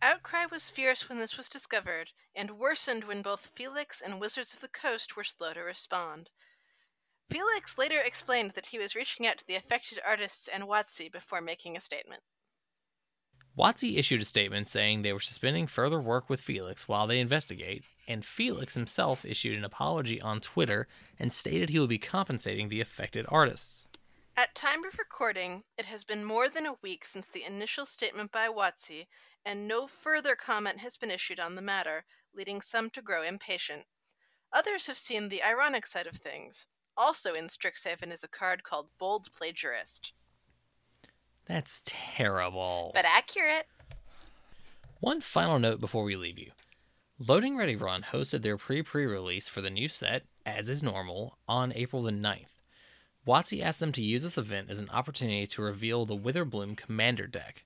Outcry 0.00 0.46
was 0.46 0.70
fierce 0.70 1.08
when 1.08 1.18
this 1.18 1.36
was 1.36 1.48
discovered, 1.48 2.12
and 2.36 2.58
worsened 2.58 3.02
when 3.02 3.20
both 3.20 3.50
Felix 3.54 4.00
and 4.00 4.20
Wizards 4.20 4.54
of 4.54 4.60
the 4.60 4.68
Coast 4.68 5.16
were 5.16 5.24
slow 5.24 5.52
to 5.54 5.60
respond. 5.60 6.30
Felix 7.30 7.76
later 7.76 8.00
explained 8.00 8.52
that 8.52 8.66
he 8.66 8.78
was 8.78 8.94
reaching 8.94 9.26
out 9.26 9.38
to 9.38 9.46
the 9.46 9.56
affected 9.56 10.00
artists 10.06 10.48
and 10.48 10.64
WotC 10.64 11.12
before 11.12 11.40
making 11.40 11.76
a 11.76 11.80
statement. 11.80 12.22
WotC 13.58 13.98
issued 13.98 14.22
a 14.22 14.24
statement 14.24 14.68
saying 14.68 15.02
they 15.02 15.12
were 15.12 15.20
suspending 15.20 15.66
further 15.66 16.00
work 16.00 16.30
with 16.30 16.40
Felix 16.40 16.86
while 16.86 17.06
they 17.06 17.18
investigate, 17.18 17.84
and 18.06 18.24
Felix 18.24 18.74
himself 18.74 19.24
issued 19.24 19.58
an 19.58 19.64
apology 19.64 20.20
on 20.20 20.40
Twitter 20.40 20.86
and 21.18 21.32
stated 21.32 21.68
he 21.68 21.78
will 21.78 21.88
be 21.88 21.98
compensating 21.98 22.68
the 22.68 22.80
affected 22.80 23.26
artists. 23.28 23.88
At 24.36 24.54
time 24.54 24.84
of 24.84 24.96
recording, 24.96 25.64
it 25.76 25.86
has 25.86 26.04
been 26.04 26.24
more 26.24 26.48
than 26.48 26.64
a 26.64 26.76
week 26.80 27.04
since 27.04 27.26
the 27.26 27.44
initial 27.44 27.84
statement 27.84 28.30
by 28.30 28.46
WotC, 28.46 29.08
and 29.44 29.66
no 29.66 29.88
further 29.88 30.36
comment 30.36 30.78
has 30.78 30.96
been 30.96 31.10
issued 31.10 31.40
on 31.40 31.56
the 31.56 31.62
matter, 31.62 32.04
leading 32.32 32.60
some 32.60 32.88
to 32.90 33.02
grow 33.02 33.22
impatient. 33.22 33.86
Others 34.52 34.86
have 34.86 34.96
seen 34.96 35.28
the 35.28 35.42
ironic 35.42 35.84
side 35.86 36.06
of 36.06 36.14
things. 36.14 36.68
Also 36.98 37.32
in 37.32 37.46
Strixhaven 37.46 38.12
is 38.12 38.24
a 38.24 38.28
card 38.28 38.64
called 38.64 38.88
Bold 38.98 39.28
Plagiarist. 39.32 40.12
That's 41.46 41.80
terrible. 41.84 42.90
But 42.92 43.04
accurate. 43.04 43.66
One 44.98 45.20
final 45.20 45.60
note 45.60 45.78
before 45.78 46.02
we 46.02 46.16
leave 46.16 46.40
you. 46.40 46.50
Loading 47.24 47.56
Ready 47.56 47.76
Run 47.76 48.06
hosted 48.12 48.42
their 48.42 48.56
pre 48.56 48.82
pre 48.82 49.06
release 49.06 49.48
for 49.48 49.60
the 49.60 49.70
new 49.70 49.88
set, 49.88 50.24
as 50.44 50.68
is 50.68 50.82
normal, 50.82 51.38
on 51.46 51.72
April 51.76 52.02
the 52.02 52.10
9th. 52.10 52.58
WotC 53.24 53.62
asked 53.62 53.78
them 53.78 53.92
to 53.92 54.02
use 54.02 54.24
this 54.24 54.38
event 54.38 54.68
as 54.68 54.80
an 54.80 54.90
opportunity 54.90 55.46
to 55.46 55.62
reveal 55.62 56.04
the 56.04 56.16
Witherbloom 56.16 56.76
Commander 56.76 57.28
deck. 57.28 57.64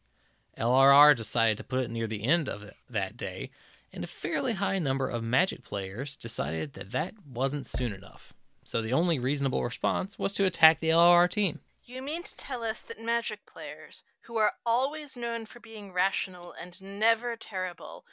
LRR 0.58 1.16
decided 1.16 1.56
to 1.56 1.64
put 1.64 1.80
it 1.80 1.90
near 1.90 2.06
the 2.06 2.24
end 2.24 2.50
of 2.50 2.62
it 2.62 2.74
that 2.90 3.16
day, 3.16 3.50
and 3.92 4.04
a 4.04 4.08
fairly 4.08 4.54
high 4.54 4.78
number 4.78 5.08
of 5.08 5.22
Magic 5.22 5.64
players 5.64 6.16
decided 6.16 6.74
that 6.74 6.90
that 6.90 7.14
wasn't 7.26 7.66
soon 7.66 7.94
enough. 7.94 8.34
So 8.64 8.80
the 8.80 8.92
only 8.92 9.18
reasonable 9.18 9.64
response 9.64 10.18
was 10.18 10.32
to 10.34 10.44
attack 10.44 10.80
the 10.80 10.90
LRR 10.90 11.28
team. 11.28 11.60
You 11.84 12.00
mean 12.00 12.22
to 12.22 12.36
tell 12.36 12.62
us 12.62 12.82
that 12.82 13.02
Magic 13.02 13.44
players, 13.44 14.04
who 14.22 14.36
are 14.36 14.52
always 14.64 15.16
known 15.16 15.46
for 15.46 15.58
being 15.58 15.92
rational 15.92 16.54
and 16.60 16.80
never 16.80 17.34
terrible, 17.36 18.04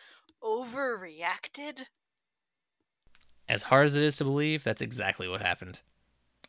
overreacted? 0.42 1.86
As 3.48 3.64
hard 3.64 3.86
as 3.86 3.96
it 3.96 4.04
is 4.04 4.18
to 4.18 4.24
believe, 4.24 4.64
that's 4.64 4.82
exactly 4.82 5.28
what 5.28 5.42
happened. 5.42 5.80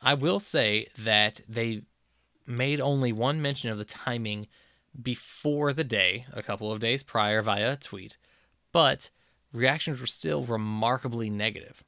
I 0.03 0.15
will 0.15 0.41
say 0.41 0.89
that 0.99 1.43
they 1.49 1.83
made 2.47 2.81
only 2.81 3.13
one 3.13 3.43
mention 3.43 3.71
of 3.71 3.79
the 3.79 3.85
timing 3.85 4.49
before 5.01 5.73
the 5.73 5.85
day, 5.85 6.27
a 6.33 6.43
couple 6.43 6.73
of 6.73 6.81
days 6.81 7.03
prior 7.03 7.43
via 7.43 7.75
a 7.75 7.77
tweet, 7.77 8.17
but 8.73 9.11
reactions 9.53 10.01
were 10.01 10.07
still 10.07 10.43
remarkably 10.43 11.31
negative. 11.31 11.85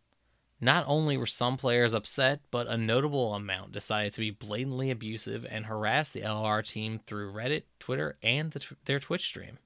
Not 0.65 0.85
only 0.87 1.17
were 1.17 1.27
some 1.27 1.57
players 1.57 1.93
upset, 1.93 2.41
but 2.53 2.69
a 2.69 2.77
notable 2.77 3.35
amount 3.35 3.73
decided 3.73 4.13
to 4.13 4.21
be 4.21 4.31
blatantly 4.31 4.93
abusive 4.93 5.45
and 5.51 5.67
harass 5.67 6.09
the 6.09 6.21
LR 6.21 6.65
team 6.65 7.01
through 7.05 7.33
Reddit, 7.33 7.65
Twitter, 7.81 8.17
and 8.23 8.53
the 8.53 8.65
their 8.85 9.01
Twitch 9.01 9.27
stream. 9.27 9.59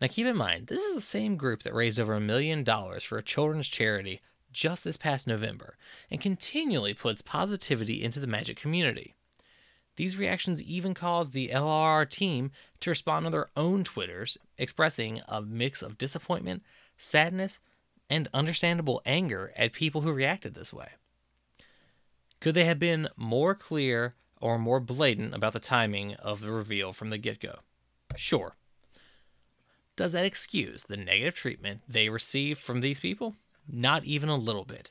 Now, 0.00 0.08
keep 0.08 0.26
in 0.26 0.36
mind, 0.36 0.66
this 0.66 0.82
is 0.82 0.94
the 0.94 1.00
same 1.00 1.36
group 1.36 1.62
that 1.62 1.72
raised 1.72 2.00
over 2.00 2.14
a 2.14 2.20
million 2.20 2.64
dollars 2.64 3.04
for 3.04 3.16
a 3.16 3.22
children's 3.22 3.68
charity 3.68 4.20
just 4.52 4.82
this 4.82 4.96
past 4.96 5.28
November 5.28 5.76
and 6.10 6.20
continually 6.20 6.94
puts 6.94 7.22
positivity 7.22 8.02
into 8.02 8.18
the 8.18 8.26
Magic 8.26 8.56
community. 8.56 9.14
These 9.94 10.16
reactions 10.16 10.60
even 10.60 10.94
caused 10.94 11.32
the 11.32 11.50
LRR 11.50 12.10
team 12.10 12.50
to 12.80 12.90
respond 12.90 13.26
on 13.26 13.30
their 13.30 13.50
own 13.56 13.84
Twitters, 13.84 14.36
expressing 14.58 15.20
a 15.28 15.40
mix 15.42 15.80
of 15.80 15.96
disappointment, 15.96 16.64
sadness, 16.98 17.60
and 18.12 18.28
understandable 18.34 19.00
anger 19.06 19.54
at 19.56 19.72
people 19.72 20.02
who 20.02 20.12
reacted 20.12 20.52
this 20.52 20.70
way. 20.70 20.88
Could 22.40 22.54
they 22.54 22.66
have 22.66 22.78
been 22.78 23.08
more 23.16 23.54
clear 23.54 24.16
or 24.38 24.58
more 24.58 24.80
blatant 24.80 25.34
about 25.34 25.54
the 25.54 25.58
timing 25.58 26.12
of 26.16 26.42
the 26.42 26.50
reveal 26.50 26.92
from 26.92 27.08
the 27.08 27.16
get 27.16 27.40
go? 27.40 27.60
Sure. 28.14 28.56
Does 29.96 30.12
that 30.12 30.26
excuse 30.26 30.84
the 30.84 30.96
negative 30.98 31.32
treatment 31.32 31.80
they 31.88 32.10
received 32.10 32.60
from 32.60 32.82
these 32.82 33.00
people? 33.00 33.34
Not 33.66 34.04
even 34.04 34.28
a 34.28 34.36
little 34.36 34.66
bit. 34.66 34.90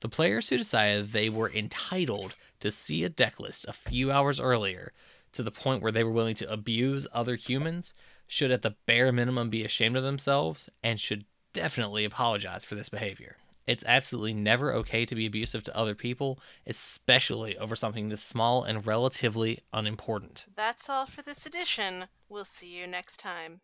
The 0.00 0.10
players 0.10 0.50
who 0.50 0.58
decided 0.58 1.08
they 1.08 1.30
were 1.30 1.50
entitled 1.50 2.34
to 2.60 2.70
see 2.70 3.02
a 3.02 3.08
deck 3.08 3.40
list 3.40 3.64
a 3.66 3.72
few 3.72 4.12
hours 4.12 4.38
earlier 4.38 4.92
to 5.32 5.42
the 5.42 5.50
point 5.50 5.80
where 5.80 5.92
they 5.92 6.04
were 6.04 6.10
willing 6.10 6.34
to 6.34 6.52
abuse 6.52 7.06
other 7.14 7.36
humans 7.36 7.94
should 8.26 8.50
at 8.50 8.60
the 8.60 8.76
bare 8.84 9.10
minimum 9.10 9.48
be 9.48 9.64
ashamed 9.64 9.96
of 9.96 10.02
themselves 10.02 10.68
and 10.82 11.00
should 11.00 11.24
definitely 11.52 12.04
apologize 12.04 12.64
for 12.64 12.74
this 12.74 12.88
behavior. 12.88 13.36
It's 13.66 13.84
absolutely 13.86 14.34
never 14.34 14.72
okay 14.74 15.06
to 15.06 15.14
be 15.14 15.26
abusive 15.26 15.62
to 15.64 15.76
other 15.76 15.94
people, 15.94 16.40
especially 16.66 17.56
over 17.56 17.76
something 17.76 18.08
this 18.08 18.22
small 18.22 18.64
and 18.64 18.84
relatively 18.84 19.60
unimportant. 19.72 20.46
That's 20.56 20.88
all 20.88 21.06
for 21.06 21.22
this 21.22 21.46
edition. 21.46 22.06
We'll 22.28 22.44
see 22.44 22.68
you 22.68 22.86
next 22.86 23.18
time. 23.18 23.60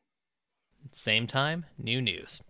Same 0.92 1.26
time, 1.26 1.66
new 1.76 2.00
news. 2.00 2.40